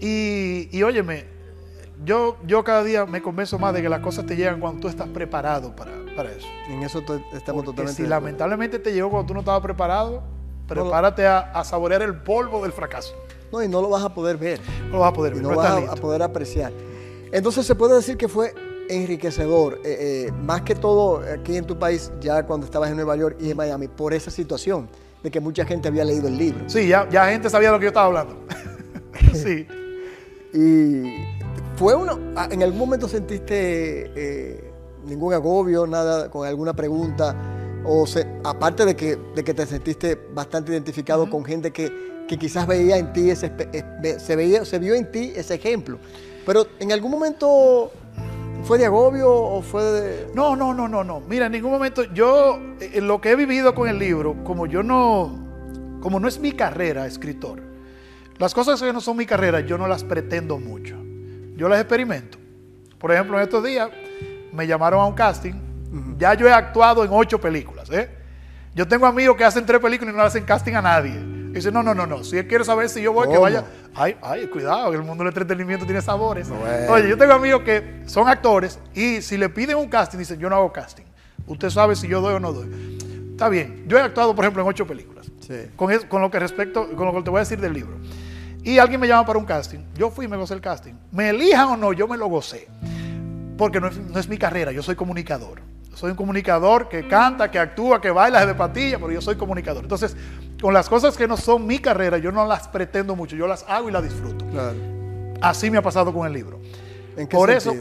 Y, 0.00 0.68
y 0.70 0.82
óyeme, 0.82 1.26
yo, 2.04 2.36
yo 2.46 2.64
cada 2.64 2.82
día 2.84 3.06
me 3.06 3.22
convenzo 3.22 3.58
más 3.58 3.74
de 3.74 3.82
que 3.82 3.88
las 3.88 4.00
cosas 4.00 4.26
te 4.26 4.36
llegan 4.36 4.60
cuando 4.60 4.80
tú 4.80 4.88
estás 4.88 5.08
preparado 5.08 5.74
para, 5.74 5.92
eso. 6.30 6.46
En 6.68 6.82
eso 6.82 7.02
estamos 7.32 7.64
totalmente. 7.64 8.02
Si 8.02 8.08
lamentablemente 8.08 8.78
te 8.78 8.92
llegó 8.92 9.10
cuando 9.10 9.26
tú 9.26 9.34
no 9.34 9.40
estabas 9.40 9.62
preparado, 9.62 10.22
prepárate 10.66 11.26
a, 11.26 11.62
saborear 11.64 12.02
el 12.02 12.16
polvo 12.16 12.62
del 12.62 12.72
fracaso. 12.72 13.14
No, 13.52 13.62
y 13.62 13.68
no 13.68 13.82
lo 13.82 13.90
vas 13.90 14.02
a 14.02 14.14
poder 14.14 14.36
ver. 14.36 14.60
No 14.86 14.92
lo 14.92 14.98
vas 15.00 15.10
a 15.10 15.12
poder 15.12 15.34
ver. 15.34 15.42
no, 15.42 15.54
vas 15.54 15.88
a, 15.88 15.94
poder 15.96 16.22
apreciar. 16.22 16.72
Entonces 17.30 17.66
se 17.66 17.74
puede 17.74 17.94
decir 17.94 18.16
que 18.16 18.28
fue 18.28 18.54
enriquecedor, 18.88 19.80
eh, 19.84 20.26
eh, 20.26 20.32
más 20.32 20.62
que 20.62 20.74
todo 20.74 21.22
aquí 21.32 21.56
en 21.56 21.64
tu 21.64 21.78
país, 21.78 22.12
ya 22.20 22.42
cuando 22.44 22.66
estabas 22.66 22.90
en 22.90 22.96
Nueva 22.96 23.16
York 23.16 23.36
y 23.40 23.50
en 23.50 23.56
Miami, 23.56 23.88
por 23.88 24.12
esa 24.12 24.30
situación 24.30 24.88
de 25.22 25.30
que 25.30 25.40
mucha 25.40 25.64
gente 25.64 25.88
había 25.88 26.04
leído 26.04 26.28
el 26.28 26.36
libro. 26.36 26.68
Sí, 26.68 26.88
ya, 26.88 27.08
ya 27.08 27.26
gente 27.26 27.48
sabía 27.48 27.70
lo 27.70 27.78
que 27.78 27.84
yo 27.84 27.88
estaba 27.88 28.06
hablando. 28.06 28.36
sí. 29.32 29.66
y 30.52 31.31
fue 31.82 31.96
uno, 31.96 32.16
ah, 32.36 32.46
¿en 32.48 32.62
algún 32.62 32.78
momento 32.78 33.08
sentiste 33.08 34.12
eh, 34.14 34.72
ningún 35.04 35.34
agobio, 35.34 35.84
nada, 35.84 36.30
con 36.30 36.46
alguna 36.46 36.74
pregunta? 36.74 37.34
O 37.84 38.04
aparte 38.44 38.84
de 38.84 38.94
que, 38.94 39.18
de 39.34 39.42
que 39.42 39.52
te 39.52 39.66
sentiste 39.66 40.16
bastante 40.32 40.70
identificado 40.70 41.28
con 41.28 41.44
gente 41.44 41.72
que, 41.72 42.12
quizás 42.38 42.68
veía 42.68 42.98
en 42.98 43.12
ti 43.12 43.30
ese, 43.30 43.52
se, 44.18 44.36
veía, 44.36 44.64
se 44.64 44.78
vio 44.78 44.94
en 44.94 45.10
ti 45.10 45.32
ese 45.34 45.54
ejemplo. 45.54 45.98
Pero 46.46 46.68
en 46.78 46.92
algún 46.92 47.10
momento 47.10 47.90
¿Fue 48.62 48.78
de 48.78 48.86
agobio 48.86 49.28
o 49.28 49.60
fue 49.60 49.82
de.? 49.82 50.28
No, 50.36 50.54
no, 50.54 50.72
no, 50.72 50.86
no, 50.86 51.02
no. 51.02 51.20
Mira, 51.28 51.46
en 51.46 51.52
ningún 51.52 51.72
momento. 51.72 52.04
Yo, 52.14 52.58
en 52.58 52.76
eh, 52.80 53.00
lo 53.00 53.20
que 53.20 53.32
he 53.32 53.34
vivido 53.34 53.74
con 53.74 53.88
el 53.88 53.98
libro, 53.98 54.36
como 54.44 54.66
yo 54.68 54.84
no. 54.84 55.36
Como 56.00 56.20
no 56.20 56.28
es 56.28 56.38
mi 56.38 56.52
carrera, 56.52 57.08
escritor, 57.08 57.60
las 58.38 58.54
cosas 58.54 58.80
que 58.80 58.92
no 58.92 59.00
son 59.00 59.16
mi 59.16 59.26
carrera, 59.26 59.60
yo 59.62 59.78
no 59.78 59.88
las 59.88 60.04
pretendo 60.04 60.60
mucho. 60.60 61.01
Yo 61.62 61.68
las 61.68 61.78
experimento. 61.78 62.38
Por 62.98 63.12
ejemplo, 63.12 63.36
en 63.36 63.44
estos 63.44 63.62
días 63.62 63.88
me 64.52 64.66
llamaron 64.66 64.98
a 64.98 65.06
un 65.06 65.14
casting. 65.14 65.52
Ya 66.18 66.34
yo 66.34 66.48
he 66.48 66.52
actuado 66.52 67.04
en 67.04 67.10
ocho 67.12 67.40
películas. 67.40 67.88
¿eh? 67.90 68.10
Yo 68.74 68.88
tengo 68.88 69.06
amigos 69.06 69.36
que 69.36 69.44
hacen 69.44 69.64
tres 69.64 69.80
películas 69.80 70.12
y 70.12 70.16
no 70.16 70.24
hacen 70.24 70.44
casting 70.44 70.72
a 70.72 70.82
nadie 70.82 71.20
dice, 71.52 71.70
no, 71.70 71.84
no, 71.84 71.94
no, 71.94 72.04
no. 72.04 72.24
Si 72.24 72.36
él 72.36 72.48
quiere 72.48 72.64
saber 72.64 72.88
si 72.88 73.00
yo 73.00 73.12
voy, 73.12 73.28
que 73.28 73.38
vaya. 73.38 73.64
Ay, 73.94 74.16
ay, 74.22 74.48
cuidado, 74.48 74.90
que 74.90 74.96
el 74.96 75.04
mundo 75.04 75.22
del 75.22 75.28
entretenimiento 75.28 75.84
tiene 75.84 76.02
sabores. 76.02 76.48
Oye, 76.88 77.08
yo 77.08 77.16
tengo 77.16 77.32
amigos 77.32 77.62
que 77.62 78.02
son 78.06 78.28
actores 78.28 78.80
y 78.92 79.22
si 79.22 79.36
le 79.36 79.48
piden 79.48 79.76
un 79.76 79.88
casting, 79.88 80.18
dicen, 80.18 80.40
yo 80.40 80.50
no 80.50 80.56
hago 80.56 80.72
casting. 80.72 81.04
Usted 81.46 81.70
sabe 81.70 81.94
si 81.94 82.08
yo 82.08 82.20
doy 82.20 82.34
o 82.34 82.40
no 82.40 82.52
doy. 82.52 82.98
Está 83.30 83.48
bien. 83.48 83.84
Yo 83.86 83.98
he 83.98 84.00
actuado, 84.00 84.34
por 84.34 84.44
ejemplo, 84.44 84.62
en 84.62 84.68
ocho 84.68 84.84
películas. 84.84 85.30
Con, 85.76 85.96
con, 86.08 86.22
lo 86.22 86.30
que 86.30 86.40
respecto, 86.40 86.88
con 86.96 87.06
lo 87.06 87.12
que 87.12 87.22
te 87.22 87.30
voy 87.30 87.38
a 87.38 87.40
decir 87.40 87.60
del 87.60 87.74
libro. 87.74 87.98
Y 88.64 88.78
alguien 88.78 89.00
me 89.00 89.08
llama 89.08 89.26
para 89.26 89.38
un 89.38 89.44
casting. 89.44 89.80
Yo 89.94 90.10
fui 90.10 90.26
y 90.26 90.28
me 90.28 90.36
gocé 90.36 90.54
el 90.54 90.60
casting. 90.60 90.92
Me 91.10 91.30
elijan 91.30 91.68
o 91.68 91.76
no, 91.76 91.92
yo 91.92 92.06
me 92.06 92.16
lo 92.16 92.28
gocé. 92.28 92.68
Porque 93.58 93.80
no 93.80 93.88
es, 93.88 93.96
no 93.98 94.18
es 94.18 94.28
mi 94.28 94.38
carrera, 94.38 94.72
yo 94.72 94.82
soy 94.82 94.94
comunicador. 94.94 95.60
Soy 95.94 96.10
un 96.10 96.16
comunicador 96.16 96.88
que 96.88 97.06
canta, 97.06 97.50
que 97.50 97.58
actúa, 97.58 98.00
que 98.00 98.10
baila 98.10 98.46
de 98.46 98.54
patilla, 98.54 98.98
pero 98.98 99.12
yo 99.12 99.20
soy 99.20 99.36
comunicador. 99.36 99.82
Entonces, 99.82 100.16
con 100.60 100.72
las 100.72 100.88
cosas 100.88 101.16
que 101.16 101.28
no 101.28 101.36
son 101.36 101.66
mi 101.66 101.78
carrera, 101.78 102.18
yo 102.18 102.32
no 102.32 102.46
las 102.46 102.68
pretendo 102.68 103.14
mucho, 103.14 103.36
yo 103.36 103.46
las 103.46 103.64
hago 103.68 103.88
y 103.88 103.92
las 103.92 104.02
disfruto. 104.02 104.46
Así 105.40 105.70
me 105.70 105.78
ha 105.78 105.82
pasado 105.82 106.12
con 106.12 106.26
el 106.26 106.32
libro. 106.32 106.60
¿En 107.16 107.28
qué 107.28 107.36
por 107.36 107.50
eso, 107.50 107.74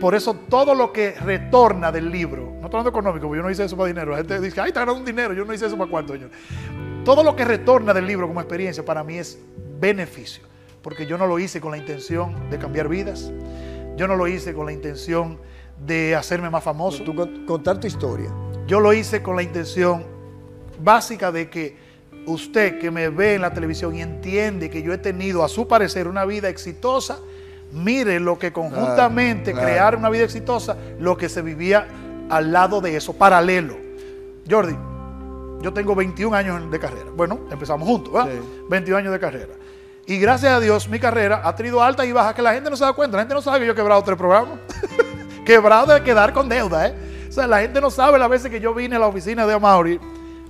por 0.00 0.14
eso 0.14 0.34
todo 0.48 0.74
lo 0.74 0.92
que 0.92 1.12
retorna 1.12 1.92
del 1.92 2.10
libro, 2.10 2.42
no 2.42 2.66
estoy 2.66 2.80
hablando 2.80 2.90
económico, 2.90 3.28
porque 3.28 3.38
yo 3.38 3.42
no 3.44 3.50
hice 3.50 3.64
eso 3.64 3.76
para 3.76 3.86
dinero. 3.86 4.10
La 4.10 4.18
gente 4.18 4.40
dice, 4.40 4.60
ay, 4.60 4.72
ganando 4.72 4.94
un 4.94 5.04
dinero, 5.04 5.32
yo 5.32 5.44
no 5.44 5.54
hice 5.54 5.66
eso 5.66 5.78
para 5.78 5.90
cuánto, 5.90 6.12
señor. 6.14 6.30
Todo 7.04 7.22
lo 7.22 7.36
que 7.36 7.44
retorna 7.44 7.94
del 7.94 8.06
libro 8.06 8.26
como 8.26 8.40
experiencia 8.40 8.84
para 8.84 9.04
mí 9.04 9.18
es 9.18 9.38
beneficio, 9.84 10.42
porque 10.80 11.04
yo 11.04 11.18
no 11.18 11.26
lo 11.26 11.38
hice 11.38 11.60
con 11.60 11.72
la 11.72 11.76
intención 11.76 12.48
de 12.48 12.58
cambiar 12.58 12.88
vidas, 12.88 13.30
yo 13.96 14.08
no 14.08 14.16
lo 14.16 14.26
hice 14.26 14.54
con 14.54 14.64
la 14.64 14.72
intención 14.72 15.38
de 15.78 16.14
hacerme 16.14 16.48
más 16.48 16.64
famoso. 16.64 17.04
Tú 17.04 17.14
contar 17.46 17.78
tu 17.80 17.86
historia. 17.86 18.30
Yo 18.66 18.80
lo 18.80 18.94
hice 18.94 19.22
con 19.22 19.36
la 19.36 19.42
intención 19.42 20.04
básica 20.82 21.30
de 21.30 21.50
que 21.50 21.76
usted 22.26 22.78
que 22.78 22.90
me 22.90 23.10
ve 23.10 23.34
en 23.34 23.42
la 23.42 23.52
televisión 23.52 23.94
y 23.94 24.00
entiende 24.00 24.70
que 24.70 24.82
yo 24.82 24.94
he 24.94 24.98
tenido, 24.98 25.44
a 25.44 25.48
su 25.48 25.68
parecer, 25.68 26.08
una 26.08 26.24
vida 26.24 26.48
exitosa, 26.48 27.18
mire 27.70 28.20
lo 28.20 28.38
que 28.38 28.54
conjuntamente 28.54 29.52
crear 29.52 29.96
una 29.96 30.08
vida 30.08 30.24
exitosa, 30.24 30.78
lo 30.98 31.18
que 31.18 31.28
se 31.28 31.42
vivía 31.42 31.86
al 32.30 32.52
lado 32.52 32.80
de 32.80 32.96
eso, 32.96 33.12
paralelo. 33.12 33.76
Jordi, 34.48 34.76
yo 35.60 35.72
tengo 35.74 35.94
21 35.94 36.34
años 36.34 36.70
de 36.70 36.78
carrera. 36.78 37.10
Bueno, 37.14 37.40
empezamos 37.50 37.86
juntos, 37.86 38.14
¿verdad? 38.14 38.32
21 38.70 38.98
años 38.98 39.12
de 39.12 39.20
carrera. 39.20 39.54
Y 40.06 40.18
gracias 40.18 40.52
a 40.52 40.60
Dios, 40.60 40.88
mi 40.88 40.98
carrera 40.98 41.40
ha 41.44 41.54
tenido 41.56 41.82
alta 41.82 42.04
y 42.04 42.12
baja 42.12 42.34
que 42.34 42.42
la 42.42 42.52
gente 42.52 42.68
no 42.68 42.76
se 42.76 42.84
da 42.84 42.92
cuenta. 42.92 43.16
La 43.16 43.22
gente 43.22 43.34
no 43.34 43.42
sabe 43.42 43.60
que 43.60 43.66
yo 43.66 43.72
he 43.72 43.76
quebrado 43.76 44.02
tres 44.02 44.18
programas. 44.18 44.58
quebrado 45.46 45.92
de 45.92 46.02
quedar 46.02 46.32
con 46.32 46.48
deuda, 46.48 46.88
¿eh? 46.88 46.94
O 47.28 47.32
sea, 47.32 47.46
la 47.46 47.60
gente 47.60 47.80
no 47.80 47.90
sabe 47.90 48.18
las 48.18 48.28
veces 48.28 48.50
que 48.50 48.60
yo 48.60 48.74
vine 48.74 48.96
a 48.96 48.98
la 48.98 49.06
oficina 49.06 49.46
de 49.46 49.54
Amaury 49.54 50.00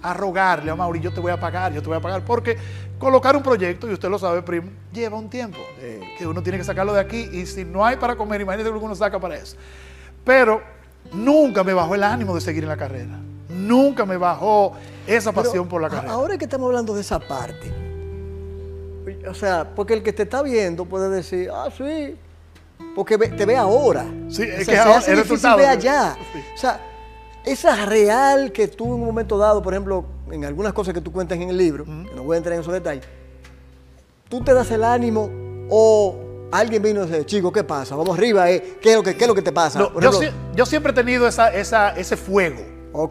a 0.04 0.12
rogarle 0.12 0.70
a 0.70 0.76
Mauri, 0.76 1.00
yo 1.00 1.10
te 1.10 1.18
voy 1.18 1.32
a 1.32 1.40
pagar, 1.40 1.72
yo 1.72 1.80
te 1.80 1.88
voy 1.88 1.96
a 1.96 2.00
pagar, 2.00 2.22
porque 2.26 2.58
colocar 2.98 3.34
un 3.34 3.42
proyecto, 3.42 3.88
y 3.88 3.94
usted 3.94 4.10
lo 4.10 4.18
sabe, 4.18 4.42
primo, 4.42 4.68
lleva 4.92 5.16
un 5.16 5.30
tiempo, 5.30 5.58
que 6.18 6.26
uno 6.26 6.42
tiene 6.42 6.58
que 6.58 6.64
sacarlo 6.64 6.92
de 6.92 7.00
aquí, 7.00 7.30
y 7.32 7.46
si 7.46 7.64
no 7.64 7.86
hay 7.86 7.96
para 7.96 8.14
comer, 8.14 8.42
imagínese 8.42 8.70
lo 8.70 8.78
que 8.78 8.84
uno 8.84 8.94
saca 8.94 9.18
para 9.18 9.36
eso. 9.36 9.56
Pero 10.22 10.62
nunca 11.10 11.64
me 11.64 11.72
bajó 11.72 11.94
el 11.94 12.02
ánimo 12.02 12.34
de 12.34 12.42
seguir 12.42 12.64
en 12.64 12.68
la 12.68 12.76
carrera, 12.76 13.18
nunca 13.48 14.04
me 14.04 14.18
bajó 14.18 14.74
esa 15.06 15.32
pasión 15.32 15.68
por 15.68 15.80
la 15.80 15.88
carrera. 15.88 16.12
Ahora 16.12 16.36
que 16.36 16.44
estamos 16.44 16.66
hablando 16.66 16.94
de 16.94 17.00
esa 17.00 17.18
parte, 17.18 17.72
o 19.28 19.34
sea, 19.34 19.72
porque 19.74 19.94
el 19.94 20.02
que 20.02 20.12
te 20.12 20.22
está 20.24 20.42
viendo 20.42 20.84
puede 20.84 21.08
decir, 21.08 21.50
ah, 21.52 21.68
sí, 21.76 22.16
porque 22.94 23.16
ve- 23.16 23.28
te 23.28 23.44
ve 23.46 23.56
ahora. 23.56 24.04
Sí, 24.28 24.42
es 24.42 24.54
O 24.54 24.58
que 24.58 24.64
sea, 24.64 24.74
se 24.74 24.78
ahora 24.80 24.98
hace 24.98 25.16
difícil 25.16 25.38
sí. 25.38 25.46
allá. 25.64 26.16
Sí. 26.32 26.38
O 26.54 26.58
sea, 26.58 26.80
esa 27.44 27.84
real 27.86 28.52
que 28.52 28.68
tú 28.68 28.86
en 28.86 28.92
un 28.94 29.04
momento 29.06 29.36
dado, 29.38 29.62
por 29.62 29.72
ejemplo, 29.74 30.04
en 30.30 30.44
algunas 30.44 30.72
cosas 30.72 30.94
que 30.94 31.00
tú 31.00 31.12
cuentas 31.12 31.38
en 31.38 31.48
el 31.50 31.56
libro, 31.58 31.84
que 31.84 31.90
no 32.14 32.22
voy 32.24 32.34
a 32.34 32.38
entrar 32.38 32.54
en 32.54 32.60
esos 32.60 32.72
detalles, 32.72 33.04
tú 34.28 34.42
te 34.42 34.52
das 34.54 34.70
el 34.70 34.82
ánimo 34.84 35.30
o 35.70 36.16
alguien 36.52 36.82
vino 36.82 37.02
y 37.04 37.06
dice, 37.06 37.26
chico, 37.26 37.52
¿qué 37.52 37.64
pasa? 37.64 37.96
Vamos 37.96 38.16
arriba, 38.16 38.50
eh. 38.50 38.76
¿Qué, 38.80 38.90
es 38.90 38.96
lo 38.96 39.02
que, 39.02 39.16
¿qué 39.16 39.24
es 39.24 39.28
lo 39.28 39.34
que 39.34 39.42
te 39.42 39.52
pasa? 39.52 39.78
No, 39.78 39.90
yo, 40.54 40.66
siempre 40.66 40.92
he 40.92 40.94
tenido 40.94 41.26
esa, 41.28 41.52
esa, 41.52 41.90
ese 41.96 42.16
fuego. 42.16 42.60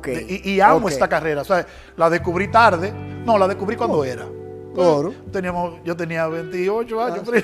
De- 0.06 0.41
Y, 0.45 0.52
y 0.54 0.62
amo 0.62 0.88
esta 0.88 1.10
carrera. 1.10 1.41
O 1.41 1.45
sea, 1.45 1.65
la 1.97 2.10
descubrí 2.10 2.49
tarde. 2.49 2.91
No, 3.26 3.38
la 3.38 3.47
descubrí 3.49 3.76
cuando 3.76 4.04
era. 4.06 4.26
Claro. 4.73 5.13
Teníamos, 5.31 5.75
yo 5.83 5.95
tenía 5.95 6.27
28 6.27 7.01
años. 7.03 7.19
Ah, 7.27 7.39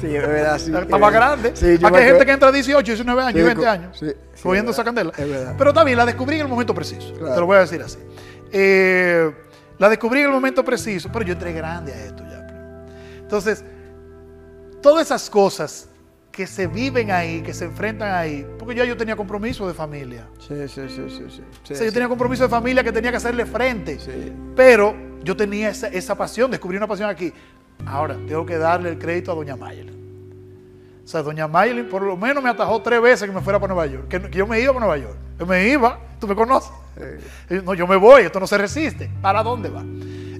Sí, 0.00 0.14
es 0.14 0.22
verdad. 0.28 0.58
Sí, 0.58 0.70
Está 0.72 0.96
es 0.96 1.00
más 1.00 1.12
grande. 1.12 1.50
Sí, 1.56 1.74
Aquí 1.82 1.96
hay 1.96 2.04
gente 2.04 2.24
que 2.24 2.30
entra 2.32 2.48
a 2.50 2.52
18, 2.52 2.84
19 2.92 3.20
años, 3.20 3.32
Sí, 3.40 3.42
20 3.42 3.62
co- 3.64 3.68
años, 3.68 3.98
sí, 3.98 4.06
cogiendo 4.40 4.70
es 4.70 4.76
esa 4.76 4.84
candela. 4.84 5.12
es 5.16 5.28
verdad. 5.28 5.54
Pero 5.58 5.72
también 5.74 5.98
la 5.98 6.06
descubrí 6.06 6.36
en 6.36 6.42
el 6.42 6.48
momento 6.48 6.72
preciso. 6.72 7.14
Claro. 7.14 7.34
Te 7.34 7.40
lo 7.40 7.46
voy 7.46 7.56
a 7.56 7.60
decir 7.60 7.82
así. 7.82 7.98
Eh, 8.52 9.32
la 9.78 9.88
descubrí 9.88 10.20
en 10.20 10.26
el 10.26 10.32
momento 10.32 10.64
preciso, 10.64 11.08
pero 11.12 11.24
yo 11.24 11.32
entré 11.32 11.52
grande 11.52 11.92
a 11.92 12.04
esto 12.04 12.22
ya. 12.22 12.46
Entonces, 13.18 13.64
todas 14.80 15.04
esas 15.06 15.28
cosas 15.28 15.87
que 16.38 16.46
se 16.46 16.68
viven 16.68 17.10
ahí, 17.10 17.42
que 17.42 17.52
se 17.52 17.64
enfrentan 17.64 18.14
ahí, 18.14 18.46
porque 18.60 18.72
ya 18.72 18.84
yo 18.84 18.96
tenía 18.96 19.16
compromiso 19.16 19.66
de 19.66 19.74
familia. 19.74 20.28
Sí, 20.38 20.54
sí, 20.68 20.82
sí, 20.88 21.06
sí. 21.08 21.26
sí, 21.28 21.42
sí, 21.64 21.72
O 21.72 21.76
sea, 21.76 21.84
yo 21.84 21.92
tenía 21.92 22.08
compromiso 22.08 22.44
de 22.44 22.48
familia 22.48 22.84
que 22.84 22.92
tenía 22.92 23.10
que 23.10 23.16
hacerle 23.16 23.44
frente. 23.44 23.98
Sí. 23.98 24.32
Pero 24.54 24.94
yo 25.24 25.36
tenía 25.36 25.70
esa, 25.70 25.88
esa 25.88 26.16
pasión, 26.16 26.48
descubrí 26.48 26.76
una 26.76 26.86
pasión 26.86 27.10
aquí. 27.10 27.32
Ahora, 27.84 28.16
tengo 28.28 28.46
que 28.46 28.56
darle 28.56 28.90
el 28.90 28.98
crédito 29.00 29.32
a 29.32 29.34
Doña 29.34 29.56
Mayelin. 29.56 31.02
O 31.04 31.08
sea, 31.08 31.22
Doña 31.22 31.48
Mayelin 31.48 31.88
por 31.88 32.02
lo 32.02 32.16
menos 32.16 32.40
me 32.40 32.50
atajó 32.50 32.80
tres 32.82 33.02
veces 33.02 33.28
que 33.28 33.34
me 33.34 33.40
fuera 33.40 33.58
para 33.58 33.74
Nueva 33.74 33.90
York. 33.90 34.06
Que, 34.06 34.22
que 34.30 34.38
yo 34.38 34.46
me 34.46 34.60
iba 34.60 34.72
para 34.72 34.86
Nueva 34.86 35.02
York. 35.02 35.16
Yo 35.40 35.44
me 35.44 35.66
iba, 35.66 35.98
tú 36.20 36.28
me 36.28 36.36
conoces. 36.36 36.70
No, 37.64 37.74
yo 37.74 37.88
me 37.88 37.96
voy, 37.96 38.22
esto 38.22 38.38
no 38.38 38.46
se 38.46 38.58
resiste. 38.58 39.10
¿Para 39.20 39.42
dónde 39.42 39.70
va? 39.70 39.82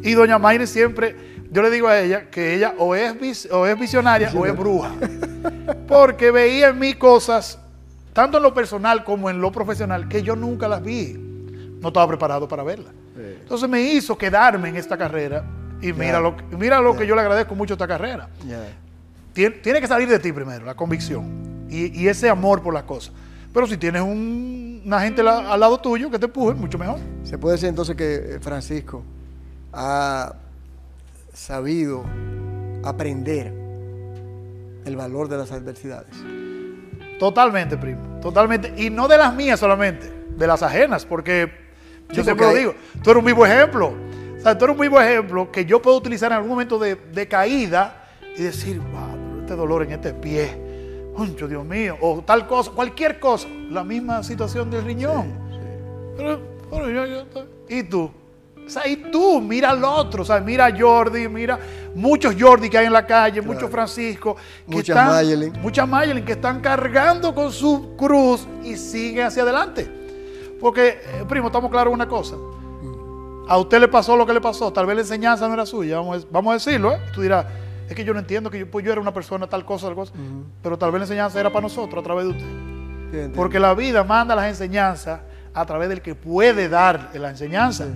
Y 0.01 0.13
Doña 0.13 0.39
Mayelin 0.39 0.69
siempre, 0.69 1.17
yo 1.51 1.61
le 1.61 1.71
digo 1.71 1.89
a 1.89 1.99
ella 1.99 2.31
que 2.31 2.55
ella 2.55 2.75
o 2.79 2.95
es, 2.95 3.49
o 3.51 3.67
es 3.67 3.77
visionaria 3.77 4.31
o 4.33 4.47
es 4.47 4.57
bruja. 4.57 4.93
Porque 5.87 6.31
veía 6.31 6.69
en 6.69 6.79
mí 6.79 6.95
cosas, 6.95 7.59
tanto 8.13 8.37
en 8.39 8.43
lo 8.43 8.55
personal 8.55 9.05
como 9.05 9.29
en 9.31 9.41
lo 9.41 9.51
profesional, 9.53 10.09
que 10.09 10.23
yo 10.23 10.35
nunca 10.37 10.69
las 10.69 10.83
vi. 10.83 11.15
No 11.81 11.89
estaba 11.89 12.09
preparado 12.09 12.49
para 12.49 12.63
verlas. 12.63 12.93
Sí. 13.17 13.23
Entonces 13.43 13.69
me 13.69 13.81
hizo 13.83 14.17
quedarme 14.19 14.69
en 14.71 14.77
esta 14.77 14.97
carrera. 14.97 15.45
Y 15.81 15.93
mira 15.93 16.19
lo, 16.21 16.37
que- 16.37 16.57
mira 16.57 16.81
lo 16.81 16.97
que 16.97 17.07
yo 17.07 17.15
le 17.15 17.21
agradezco 17.21 17.55
mucho 17.55 17.75
a 17.75 17.77
esta 17.77 17.87
carrera. 17.87 18.29
Tiene, 19.33 19.57
tiene 19.57 19.81
que 19.81 19.87
salir 19.87 20.09
de 20.09 20.19
ti 20.19 20.33
primero, 20.33 20.65
la 20.67 20.75
convicción 20.75 21.67
y, 21.71 21.97
y 22.03 22.09
ese 22.09 22.29
amor 22.29 22.63
por 22.63 22.75
las 22.75 22.83
cosas. 22.83 23.13
Pero 23.55 23.67
si 23.69 23.77
tienes 23.77 24.03
un- 24.03 24.83
una 24.85 25.01
gente 25.01 25.23
la- 25.23 25.53
al 25.53 25.61
lado 25.61 25.79
tuyo 25.79 26.11
que 26.11 26.19
te 26.19 26.25
empuje, 26.27 26.55
mucho 26.55 26.79
mejor. 26.79 26.99
Se 27.23 27.39
puede 27.39 27.55
decir 27.55 27.69
entonces 27.69 27.95
que 27.95 28.15
eh, 28.17 28.39
Francisco 28.41 29.05
ha 29.73 30.35
sabido 31.33 32.05
aprender 32.83 33.53
el 34.89 34.97
valor 34.97 35.29
de 35.29 35.37
las 35.39 35.53
adversidades. 35.53 36.11
Totalmente, 37.19 37.77
primo. 37.77 38.19
Totalmente. 38.21 38.73
Y 38.77 38.91
no 38.91 39.09
de 39.09 39.19
las 39.19 39.35
mías 39.35 39.59
solamente, 39.61 40.11
de 40.31 40.47
las 40.47 40.63
ajenas, 40.63 41.05
porque 41.05 41.51
yo 42.11 42.17
Sí, 42.17 42.25
siempre 42.25 42.47
lo 42.47 42.55
digo, 42.55 42.75
tú 43.03 43.11
eres 43.11 43.21
un 43.21 43.27
vivo 43.27 43.45
ejemplo. 43.47 43.93
O 44.37 44.41
sea, 44.41 44.57
tú 44.57 44.65
eres 44.67 44.77
un 44.77 44.81
vivo 44.83 45.01
ejemplo 45.01 45.51
que 45.51 45.65
yo 45.65 45.83
puedo 45.83 45.97
utilizar 45.97 46.31
en 46.31 46.37
algún 46.37 46.51
momento 46.51 46.79
de, 46.79 46.95
de 46.95 47.27
caída 47.29 48.05
y 48.37 48.43
decir, 48.43 48.79
wow, 48.79 49.17
pero 49.31 49.41
este 49.41 49.57
dolor 49.57 49.83
en 49.83 49.93
este 49.93 50.15
pie, 50.15 50.67
¡Concho, 51.17 51.49
Dios 51.49 51.65
mío, 51.65 51.97
o 52.01 52.23
tal 52.25 52.47
cosa, 52.47 52.71
cualquier 52.71 53.19
cosa, 53.19 53.49
la 53.71 53.83
misma 53.83 54.23
situación 54.23 54.71
del 54.71 54.85
riñón. 54.85 55.33
Pero, 56.17 56.41
pero 56.71 56.89
yo- 56.91 57.07
yo 57.07 57.21
estoy- 57.23 57.47
¿Y 57.69 57.83
tú? 57.83 58.11
O 58.69 58.71
sea, 58.71 58.87
y 58.87 58.97
tú, 58.97 59.41
mira 59.41 59.71
al 59.71 59.83
otro, 59.83 60.23
o 60.23 60.27
sea, 60.27 60.41
mira 60.41 60.67
a 60.67 60.79
Jordi, 60.79 61.27
mira 61.27 61.59
muchos 61.95 62.37
Jordi 62.39 62.69
que 62.69 62.77
hay 62.77 62.85
en 62.85 62.93
la 62.93 63.07
calle, 63.07 63.41
muchos 63.41 63.71
Francisco, 63.71 64.37
que 64.69 64.77
Muchas 64.77 64.91
están, 64.91 65.09
Mayelin. 65.09 65.53
muchas 65.63 65.89
Mayelin 65.89 66.25
que 66.25 66.33
están 66.33 66.61
cargando 66.61 67.35
con 67.35 67.51
su 67.51 67.97
cruz 67.97 68.47
y 68.63 68.77
siguen 68.77 69.27
hacia 69.27 69.43
adelante. 69.43 69.91
Porque, 70.61 71.01
eh, 71.03 71.25
primo, 71.27 71.47
estamos 71.47 71.71
claros 71.71 71.91
en 71.91 71.95
una 71.95 72.07
cosa. 72.07 72.37
A 73.49 73.57
usted 73.57 73.81
le 73.81 73.89
pasó 73.89 74.15
lo 74.19 74.27
que 74.27 74.35
le 74.35 74.41
pasó, 74.43 74.71
tal 74.71 74.85
vez 74.85 74.97
la 74.97 75.03
enseñanza 75.03 75.49
no 75.49 75.55
era 75.55 75.65
suya, 75.65 75.97
vamos 75.97 76.25
a, 76.25 76.27
vamos 76.31 76.51
a 76.51 76.55
decirlo, 76.55 76.93
¿eh? 76.93 77.01
Tú 77.15 77.23
dirás, 77.23 77.47
es 77.89 77.97
que 77.97 78.05
yo 78.05 78.13
no 78.13 78.21
entiendo 78.21 78.51
que 78.51 78.59
yo, 78.59 78.71
pues 78.71 78.85
yo 78.85 78.93
era 78.93 79.01
una 79.01 79.15
persona 79.15 79.47
tal 79.47 79.65
cosa, 79.65 79.87
tal 79.87 79.95
cosa, 79.95 80.13
pero 80.63 80.77
tal 80.77 80.91
vez 80.91 81.01
la 81.01 81.05
enseñanza 81.05 81.41
era 81.41 81.51
para 81.51 81.63
nosotros 81.63 82.03
a 82.03 82.05
través 82.05 82.25
de 82.27 82.31
usted. 82.33 83.33
Porque 83.35 83.59
la 83.59 83.73
vida 83.73 84.05
manda 84.05 84.35
las 84.35 84.47
enseñanzas 84.49 85.21
a 85.55 85.65
través 85.65 85.89
del 85.89 86.03
que 86.03 86.15
puede 86.15 86.69
dar 86.69 87.09
la 87.15 87.31
enseñanza. 87.31 87.87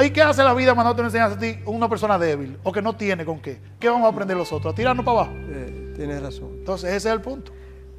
¿Y 0.00 0.10
qué 0.10 0.22
hace 0.22 0.42
la 0.42 0.54
vida 0.54 0.74
mandándote 0.74 1.02
una 1.02 1.08
enseñanza 1.08 1.36
a 1.36 1.38
ti, 1.38 1.58
una 1.66 1.88
persona 1.88 2.18
débil 2.18 2.56
o 2.62 2.72
que 2.72 2.80
no 2.80 2.96
tiene 2.96 3.24
con 3.24 3.40
qué? 3.40 3.58
¿Qué 3.78 3.88
vamos 3.88 4.06
a 4.06 4.08
aprender 4.08 4.36
los 4.36 4.50
otros? 4.52 4.72
A 4.72 4.76
tirarnos 4.76 5.04
para 5.04 5.18
abajo. 5.20 5.32
Eh, 5.50 5.92
tienes 5.96 6.22
razón. 6.22 6.48
Entonces, 6.58 6.90
ese 6.90 7.08
es 7.08 7.14
el 7.14 7.20
punto. 7.20 7.52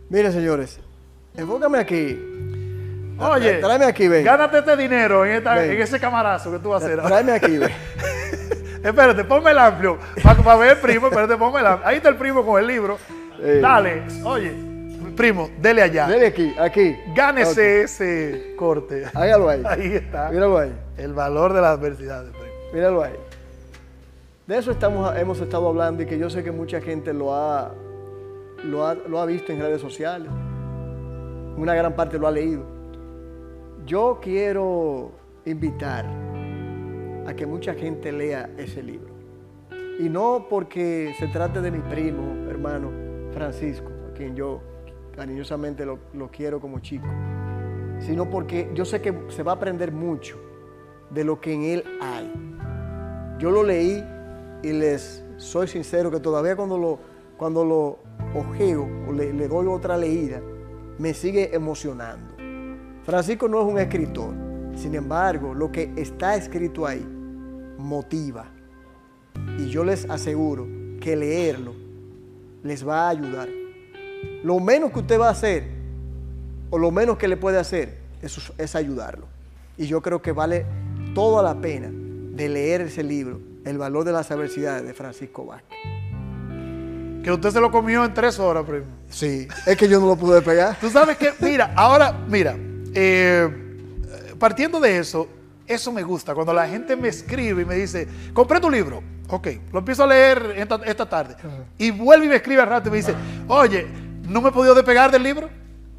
Miren, 0.09 0.31
señores, 0.31 0.79
enfócame 1.35 1.77
aquí. 1.77 2.17
Oye, 3.19 3.53
tráeme 3.59 3.85
aquí, 3.85 4.07
ven. 4.07 4.25
gánate 4.25 4.57
este 4.57 4.75
dinero 4.75 5.23
en, 5.23 5.33
esta- 5.35 5.53
Ven. 5.55 5.71
en 5.71 5.81
ese 5.81 5.99
camarazo 5.99 6.51
que 6.51 6.59
tú 6.59 6.69
vas 6.69 6.81
a 6.81 6.85
hacer. 6.87 7.01
Tráeme 7.01 7.31
aquí, 7.33 7.57
ven. 7.59 7.69
espérate, 8.83 9.23
ponme 9.23 9.51
el 9.51 9.59
amplio. 9.59 9.99
Para 10.23 10.55
ver 10.55 10.71
el 10.71 10.77
primo, 10.79 11.07
espérate, 11.07 11.37
ponme 11.37 11.59
el 11.59 11.67
amplio. 11.67 11.87
Ahí 11.87 11.97
está 11.97 12.09
el 12.09 12.15
primo 12.17 12.43
con 12.43 12.59
el 12.59 12.65
libro. 12.67 12.97
Eh. 13.39 13.59
Dale, 13.61 14.01
oye, 14.23 14.51
primo, 15.15 15.49
dele 15.61 15.83
allá. 15.83 16.07
Dele 16.07 16.27
aquí, 16.27 16.55
aquí. 16.59 16.95
Gánese 17.15 17.83
ese 17.83 18.55
corte. 18.57 19.05
Hágalo 19.13 19.47
ahí. 19.47 19.61
Ahí 19.65 19.93
está. 19.95 20.29
Míralo 20.29 20.57
ahí. 20.57 20.71
El 20.97 21.13
valor 21.13 21.53
de 21.53 21.61
las 21.61 21.77
adversidades. 21.77 22.31
Míralo 22.73 23.03
ahí. 23.03 23.15
De 24.45 24.57
eso 24.57 24.71
estamos, 24.71 25.15
hemos 25.15 25.39
estado 25.39 25.67
hablando 25.67 26.03
y 26.03 26.05
que 26.05 26.19
yo 26.19 26.29
sé 26.29 26.43
que 26.43 26.51
mucha 26.51 26.81
gente 26.81 27.13
lo 27.13 27.33
ha, 27.33 27.71
lo 28.63 28.85
ha, 28.85 28.93
lo 28.93 29.19
ha 29.19 29.25
visto 29.25 29.51
en 29.51 29.59
redes 29.59 29.81
sociales. 29.81 30.29
Una 31.57 31.73
gran 31.73 31.95
parte 31.95 32.19
lo 32.19 32.27
ha 32.27 32.31
leído. 32.31 32.63
Yo 33.85 34.19
quiero 34.21 35.11
invitar 35.45 36.05
a 37.25 37.33
que 37.33 37.45
mucha 37.45 37.73
gente 37.73 38.11
lea 38.11 38.49
ese 38.57 38.83
libro. 38.83 39.13
Y 39.99 40.09
no 40.09 40.47
porque 40.49 41.13
se 41.17 41.27
trate 41.27 41.61
de 41.61 41.71
mi 41.71 41.79
primo, 41.79 42.49
hermano 42.49 42.91
Francisco, 43.33 43.91
a 44.09 44.13
quien 44.13 44.35
yo 44.35 44.61
cariñosamente 45.15 45.85
lo, 45.85 45.99
lo 46.13 46.29
quiero 46.29 46.59
como 46.59 46.79
chico, 46.79 47.07
sino 47.99 48.29
porque 48.29 48.71
yo 48.73 48.83
sé 48.83 49.01
que 49.01 49.13
se 49.29 49.43
va 49.43 49.53
a 49.53 49.55
aprender 49.55 49.91
mucho 49.91 50.52
de 51.13 51.23
lo 51.23 51.39
que 51.39 51.53
en 51.53 51.63
él 51.63 51.83
hay. 52.01 52.31
Yo 53.39 53.51
lo 53.51 53.63
leí 53.63 54.03
y 54.61 54.71
les 54.71 55.23
soy 55.37 55.67
sincero 55.67 56.09
que 56.09 56.19
todavía 56.19 56.55
cuando 56.55 56.77
lo, 56.77 56.99
cuando 57.37 57.65
lo 57.65 57.99
ojeo 58.33 58.87
o 59.07 59.11
le, 59.11 59.31
doy 59.47 59.67
otra 59.67 59.97
leída, 59.97 60.41
me 60.97 61.13
sigue 61.13 61.53
emocionando. 61.55 62.33
Francisco 63.03 63.47
no 63.47 63.61
es 63.61 63.65
un 63.65 63.79
escritor, 63.79 64.33
sin 64.75 64.95
embargo, 64.95 65.53
lo 65.53 65.71
que 65.71 65.91
está 65.97 66.35
escrito 66.35 66.85
ahí 66.85 67.05
motiva. 67.77 68.45
Y 69.57 69.69
yo 69.69 69.83
les 69.83 70.09
aseguro 70.09 70.67
que 70.99 71.15
leerlo 71.15 71.83
les 72.63 72.87
va 72.87 73.07
a 73.07 73.09
ayudar. 73.09 73.49
Lo 74.43 74.59
menos 74.59 74.91
que 74.91 74.99
usted 74.99 75.19
va 75.19 75.27
a 75.27 75.31
hacer, 75.31 75.67
o 76.69 76.77
lo 76.77 76.91
menos 76.91 77.17
que 77.17 77.27
le 77.27 77.37
puede 77.37 77.59
hacer, 77.59 77.99
es, 78.21 78.51
es 78.57 78.75
ayudarlo. 78.75 79.27
Y 79.77 79.85
yo 79.87 80.01
creo 80.01 80.21
que 80.21 80.31
vale 80.31 80.65
toda 81.13 81.43
la 81.43 81.59
pena 81.59 81.89
de 81.91 82.49
leer 82.49 82.81
ese 82.81 83.03
libro, 83.03 83.39
El 83.65 83.77
valor 83.77 84.03
de 84.03 84.11
las 84.11 84.31
adversidades 84.31 84.85
de 84.85 84.93
Francisco 84.93 85.45
Vázquez. 85.45 85.77
Que 87.23 87.31
usted 87.31 87.51
se 87.51 87.61
lo 87.61 87.71
comió 87.71 88.03
en 88.03 88.13
tres 88.13 88.37
horas, 88.39 88.65
primo. 88.65 88.85
Sí, 89.09 89.47
es 89.65 89.77
que 89.77 89.87
yo 89.87 89.99
no 89.99 90.07
lo 90.07 90.15
pude 90.17 90.41
pegar. 90.41 90.77
Tú 90.81 90.89
sabes 90.89 91.17
que, 91.17 91.31
mira, 91.39 91.71
ahora, 91.75 92.11
mira, 92.27 92.57
eh, 92.93 93.49
partiendo 94.37 94.79
de 94.79 94.97
eso, 94.97 95.29
eso 95.65 95.91
me 95.91 96.03
gusta. 96.03 96.33
Cuando 96.33 96.53
la 96.53 96.67
gente 96.67 96.95
me 96.97 97.07
escribe 97.07 97.61
y 97.61 97.65
me 97.65 97.75
dice, 97.75 98.07
compré 98.33 98.59
tu 98.59 98.69
libro. 98.69 99.01
Ok, 99.29 99.47
lo 99.71 99.79
empiezo 99.79 100.03
a 100.03 100.07
leer 100.07 100.53
esta, 100.57 100.81
esta 100.85 101.07
tarde. 101.07 101.37
Y 101.77 101.91
vuelve 101.91 102.25
y 102.25 102.29
me 102.29 102.35
escribe 102.35 102.61
al 102.61 102.67
rato 102.67 102.89
y 102.89 102.91
me 102.91 102.97
dice, 102.97 103.15
oye, 103.47 103.87
no 104.27 104.41
me 104.41 104.49
he 104.49 104.51
podido 104.51 104.75
despegar 104.75 105.09
del 105.09 105.23
libro. 105.23 105.49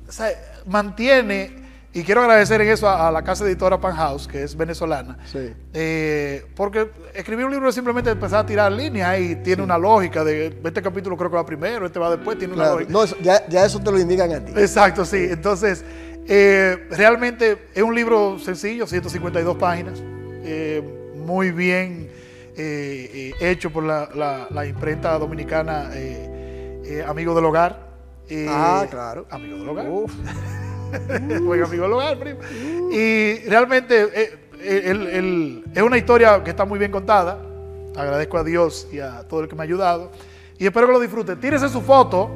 O 0.06 0.12
sea, 0.12 0.28
mantiene, 0.66 1.63
y 1.94 2.02
quiero 2.02 2.20
agradecer 2.22 2.60
en 2.60 2.68
eso 2.68 2.88
a, 2.88 3.08
a 3.08 3.12
la 3.12 3.22
casa 3.22 3.44
editora 3.44 3.80
Pan 3.80 3.94
House, 3.94 4.26
que 4.28 4.42
es 4.42 4.56
venezolana. 4.56 5.16
Sí. 5.24 5.52
Eh, 5.72 6.44
porque 6.56 6.90
escribir 7.14 7.46
un 7.46 7.52
libro 7.52 7.68
es 7.68 7.74
simplemente 7.74 8.10
empezar 8.10 8.40
a 8.40 8.46
tirar 8.46 8.70
líneas 8.72 9.18
y 9.20 9.36
tiene 9.36 9.62
una 9.62 9.78
lógica 9.78 10.24
de 10.24 10.58
este 10.64 10.82
capítulo 10.82 11.16
creo 11.16 11.30
que 11.30 11.36
va 11.36 11.46
primero, 11.46 11.86
este 11.86 11.98
va 12.00 12.10
después, 12.10 12.36
tiene 12.38 12.54
una 12.54 12.70
lógica. 12.70 12.90
no, 12.92 13.04
eso- 13.04 13.16
ya, 13.22 13.46
ya 13.48 13.64
eso 13.64 13.80
te 13.80 13.90
lo 13.92 13.98
indican 13.98 14.32
a 14.32 14.44
ti. 14.44 14.52
Exacto, 14.56 15.04
sí. 15.04 15.28
Entonces, 15.30 15.84
eh, 16.26 16.88
realmente 16.90 17.68
es 17.74 17.82
un 17.82 17.94
libro 17.94 18.38
sencillo, 18.40 18.86
152 18.86 19.56
páginas, 19.56 20.02
eh, 20.02 20.82
muy 21.16 21.52
bien 21.52 22.10
hecho 22.56 23.70
por 23.70 23.82
la, 23.84 24.08
la- 24.14 24.46
la 24.50 24.66
imprenta 24.66 25.18
dominicana 25.18 25.90
Amigo 27.06 27.34
del 27.34 27.44
Hogar. 27.44 27.88
Ah, 28.48 28.86
claro. 28.90 29.26
Amigo 29.30 29.58
del 29.58 29.68
hogar. 29.68 29.86
Uf. 29.88 30.12
Buen 31.42 31.62
amigo 31.62 31.82
del 31.84 31.92
hogar, 31.92 32.18
primo. 32.18 32.38
Y 32.90 33.40
realmente 33.48 34.02
eh, 34.02 34.38
eh, 34.60 34.82
el- 34.86 35.06
el- 35.08 35.64
es 35.74 35.82
una 35.82 35.98
historia 35.98 36.42
que 36.44 36.50
está 36.50 36.64
muy 36.64 36.78
bien 36.78 36.90
contada. 36.92 37.38
Agradezco 37.96 38.38
a 38.38 38.44
Dios 38.44 38.88
y 38.92 38.98
a 39.00 39.22
todo 39.28 39.40
el 39.40 39.48
que 39.48 39.54
me 39.54 39.62
ha 39.62 39.64
ayudado. 39.64 40.10
Y 40.58 40.66
espero 40.66 40.86
que 40.86 40.92
lo 40.92 41.00
disfruten. 41.00 41.38
Tírese 41.40 41.68
su 41.68 41.80
foto, 41.80 42.30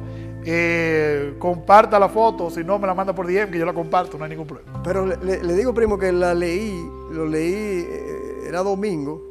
eh, 0.45 1.35
comparta 1.39 1.99
la 1.99 2.09
foto. 2.09 2.49
Si 2.49 2.63
no, 2.63 2.79
me 2.79 2.87
la 2.87 2.93
manda 2.93 3.13
por 3.13 3.27
DM, 3.27 3.51
que 3.51 3.59
yo 3.59 3.65
la 3.65 3.73
comparto, 3.73 4.17
no 4.17 4.23
hay 4.23 4.29
ningún 4.31 4.47
problema. 4.47 4.81
Pero 4.83 5.05
le, 5.05 5.53
digo, 5.53 5.73
primo, 5.73 5.97
que 5.97 6.11
la 6.11 6.33
leí, 6.33 6.73
lo 7.11 7.25
leí, 7.25 7.53
eh, 7.89 8.47
era 8.47 8.61
domingo, 8.63 9.21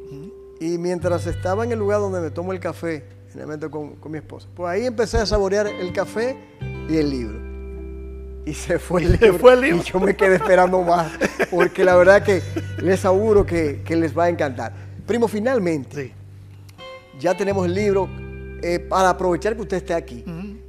y 0.59 0.77
mientras 0.77 1.25
estaba 1.25 1.63
en 1.63 1.71
el 1.71 1.79
lugar 1.79 1.99
donde 1.99 2.19
me 2.19 2.31
tomo 2.31 2.51
el 2.51 2.59
café, 2.59 3.03
generalmente 3.29 3.69
con, 3.69 3.95
con 3.95 4.11
mi 4.11 4.17
esposa, 4.17 4.47
pues 4.55 4.69
ahí 4.69 4.85
empecé 4.85 5.17
a 5.17 5.25
saborear 5.25 5.67
el 5.67 5.93
café 5.93 6.35
y 6.89 6.97
el 6.97 7.09
libro. 7.09 7.48
Y 8.45 8.53
se 8.53 8.79
fue 8.79 9.03
el 9.03 9.11
libro. 9.13 9.37
fue 9.39 9.53
el 9.53 9.61
libro. 9.61 9.77
Y 9.85 9.91
yo 9.91 9.99
me 9.99 10.15
quedé 10.15 10.35
esperando 10.35 10.81
más, 10.81 11.11
porque 11.51 11.83
la 11.83 11.95
verdad 11.95 12.23
que 12.23 12.41
les 12.81 13.05
auguro 13.05 13.45
que, 13.45 13.81
que 13.85 13.95
les 13.95 14.17
va 14.17 14.25
a 14.25 14.29
encantar. 14.29 14.73
Primo, 15.05 15.27
finalmente, 15.27 16.03
Sí. 16.05 16.13
ya 17.19 17.35
tenemos 17.35 17.65
el 17.65 17.73
libro. 17.73 18.09
eh, 18.61 18.77
para 18.79 19.09
aprovechar 19.11 19.55
que 19.55 19.61
usted 19.61 19.77
esté 19.77 19.93
aquí, 19.93 20.25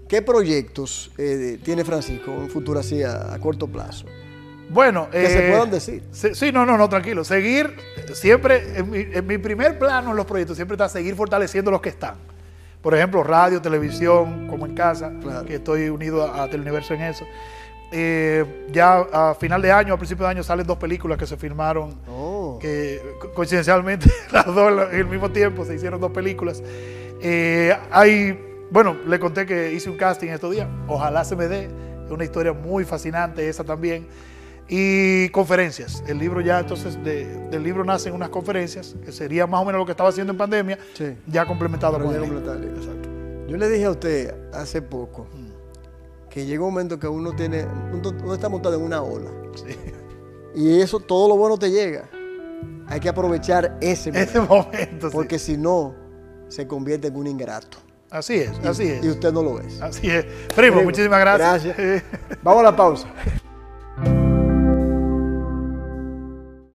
¿qué 0.09 0.22
proyectos 0.22 1.11
eh, 1.18 1.59
tiene 1.64 1.85
Francisco 1.85 2.30
en 2.33 2.48
futuro 2.48 2.78
así 2.78 3.02
a, 3.02 3.35
a 3.35 3.38
corto 3.40 3.66
plazo? 3.66 4.06
Bueno, 4.68 5.09
Que 5.11 5.26
se 5.26 5.48
eh, 5.48 5.50
puedan 5.50 5.70
decir. 5.72 6.04
se- 6.12 6.37
sí, 6.37 6.52
no, 6.52 6.64
no, 6.64 6.78
no, 6.78 6.88
tranquilo. 6.88 7.24
Seguir, 7.24 7.74
siempre, 8.14 8.78
en 8.78 8.88
mi, 8.90 8.98
en 9.12 9.26
mi 9.26 9.38
primer 9.38 9.76
plano 9.80 10.11
en 10.12 10.16
los 10.16 10.24
proyectos, 10.26 10.56
siempre 10.56 10.76
está 10.76 10.88
seguir 10.88 11.16
fortaleciendo 11.16 11.72
los 11.72 11.80
que 11.80 11.88
están. 11.88 12.14
Por 12.82 12.94
ejemplo, 12.94 13.22
radio, 13.22 13.60
televisión, 13.60 14.46
como 14.48 14.66
en 14.66 14.74
casa, 14.74 15.12
Claro. 15.20 15.44
que 15.46 15.56
estoy 15.56 15.88
unido 15.90 16.24
a, 16.24 16.44
a 16.44 16.48
Teleuniverso 16.50 16.94
en 16.94 17.02
eso. 17.02 17.24
Eh, 17.92 18.66
ya 18.70 19.00
a 19.12 19.34
final 19.34 19.60
de 19.60 19.72
año, 19.72 19.92
a 19.92 19.96
principio 19.96 20.24
de 20.24 20.30
año, 20.30 20.42
salen 20.42 20.66
dos 20.66 20.78
películas 20.78 21.18
que 21.18 21.26
se 21.26 21.36
filmaron, 21.36 21.94
Oh. 22.08 22.58
que 22.60 23.00
co- 23.20 23.32
coincidencialmente 23.32 24.08
las 24.32 24.46
dos 24.46 24.88
en 24.92 24.98
el 25.00 25.06
mismo 25.06 25.30
tiempo 25.30 25.64
se 25.64 25.74
hicieron 25.74 26.00
dos 26.00 26.12
películas. 26.12 26.62
Eh, 27.20 27.76
hay, 27.90 28.38
bueno, 28.70 28.96
le 29.06 29.18
conté 29.18 29.44
que 29.44 29.72
hice 29.72 29.90
un 29.90 29.96
casting 29.96 30.28
estos 30.28 30.52
días, 30.52 30.68
ojalá 30.86 31.24
se 31.24 31.34
me 31.36 31.48
dé, 31.48 31.64
es 31.64 32.10
una 32.10 32.24
historia 32.24 32.52
muy 32.52 32.84
fascinante 32.84 33.48
esa 33.48 33.64
también. 33.64 34.06
Y 34.72 35.28
conferencias, 35.30 36.04
el 36.06 36.18
libro 36.18 36.40
ya 36.40 36.61
entonces, 36.61 37.02
de- 37.02 37.26
del 37.50 37.62
libro 37.64 37.85
nacen 37.85 38.12
unas 38.14 38.28
conferencias, 38.28 38.94
que 39.04 39.11
sería 39.11 39.44
más 39.48 39.61
o 39.62 39.64
menos 39.64 39.80
lo 39.80 39.85
que 39.85 39.90
estaba 39.90 40.11
haciendo 40.11 40.30
en 40.33 40.38
pandemia, 40.38 40.78
Sí. 40.94 41.16
ya 41.26 41.44
complementado 41.44 41.94
Pero 41.94 42.04
con 42.04 42.14
ya 42.14 42.20
el 42.20 42.24
libro. 42.24 42.37
completado 42.44 42.62
el 42.62 42.74
libro. 42.74 42.83
Exacto. 42.92 43.09
Yo 43.48 43.56
le 43.56 43.68
dije 43.68 43.85
a 43.87 43.90
usted 43.90 44.35
hace 44.52 44.80
poco 44.80 45.26
que 46.28 46.46
llega 46.46 46.62
un 46.62 46.70
momento 46.72 47.00
que 47.00 47.09
uno 47.09 47.33
tiene, 47.35 47.66
uno, 47.92 48.33
está 48.33 48.48
montado 48.48 48.76
en 48.76 48.83
una 48.83 49.02
ola 49.02 49.28
Sí. 49.56 49.74
y 50.54 50.80
eso 50.80 51.00
todo 51.00 51.28
lo 51.30 51.37
bueno 51.37 51.59
te 51.59 51.68
llega. 51.72 52.09
Hay 52.87 53.00
que 53.00 53.09
aprovechar 53.09 53.76
ese 53.80 54.12
momento, 54.12 54.30
Ese 54.30 54.40
momento, 54.40 55.09
sí. 55.09 55.12
porque 55.12 55.38
si 55.40 55.56
no 55.56 55.96
se 56.46 56.68
convierte 56.68 57.09
en 57.09 57.16
un 57.16 57.26
ingrato. 57.26 57.78
Así 58.09 58.35
es, 58.37 58.50
así 58.64 58.85
es. 58.85 59.04
Y 59.04 59.09
usted 59.09 59.33
no 59.33 59.42
lo 59.42 59.59
es. 59.61 59.80
Así 59.83 60.09
es. 60.09 60.24
Primo, 60.24 60.76
Primo, 60.76 60.83
muchísimas 60.85 61.18
gracias. 61.18 61.76
gracias. 61.76 62.04
Vamos 62.44 62.61
a 62.61 62.64
la 62.70 62.76
pausa. 62.76 63.09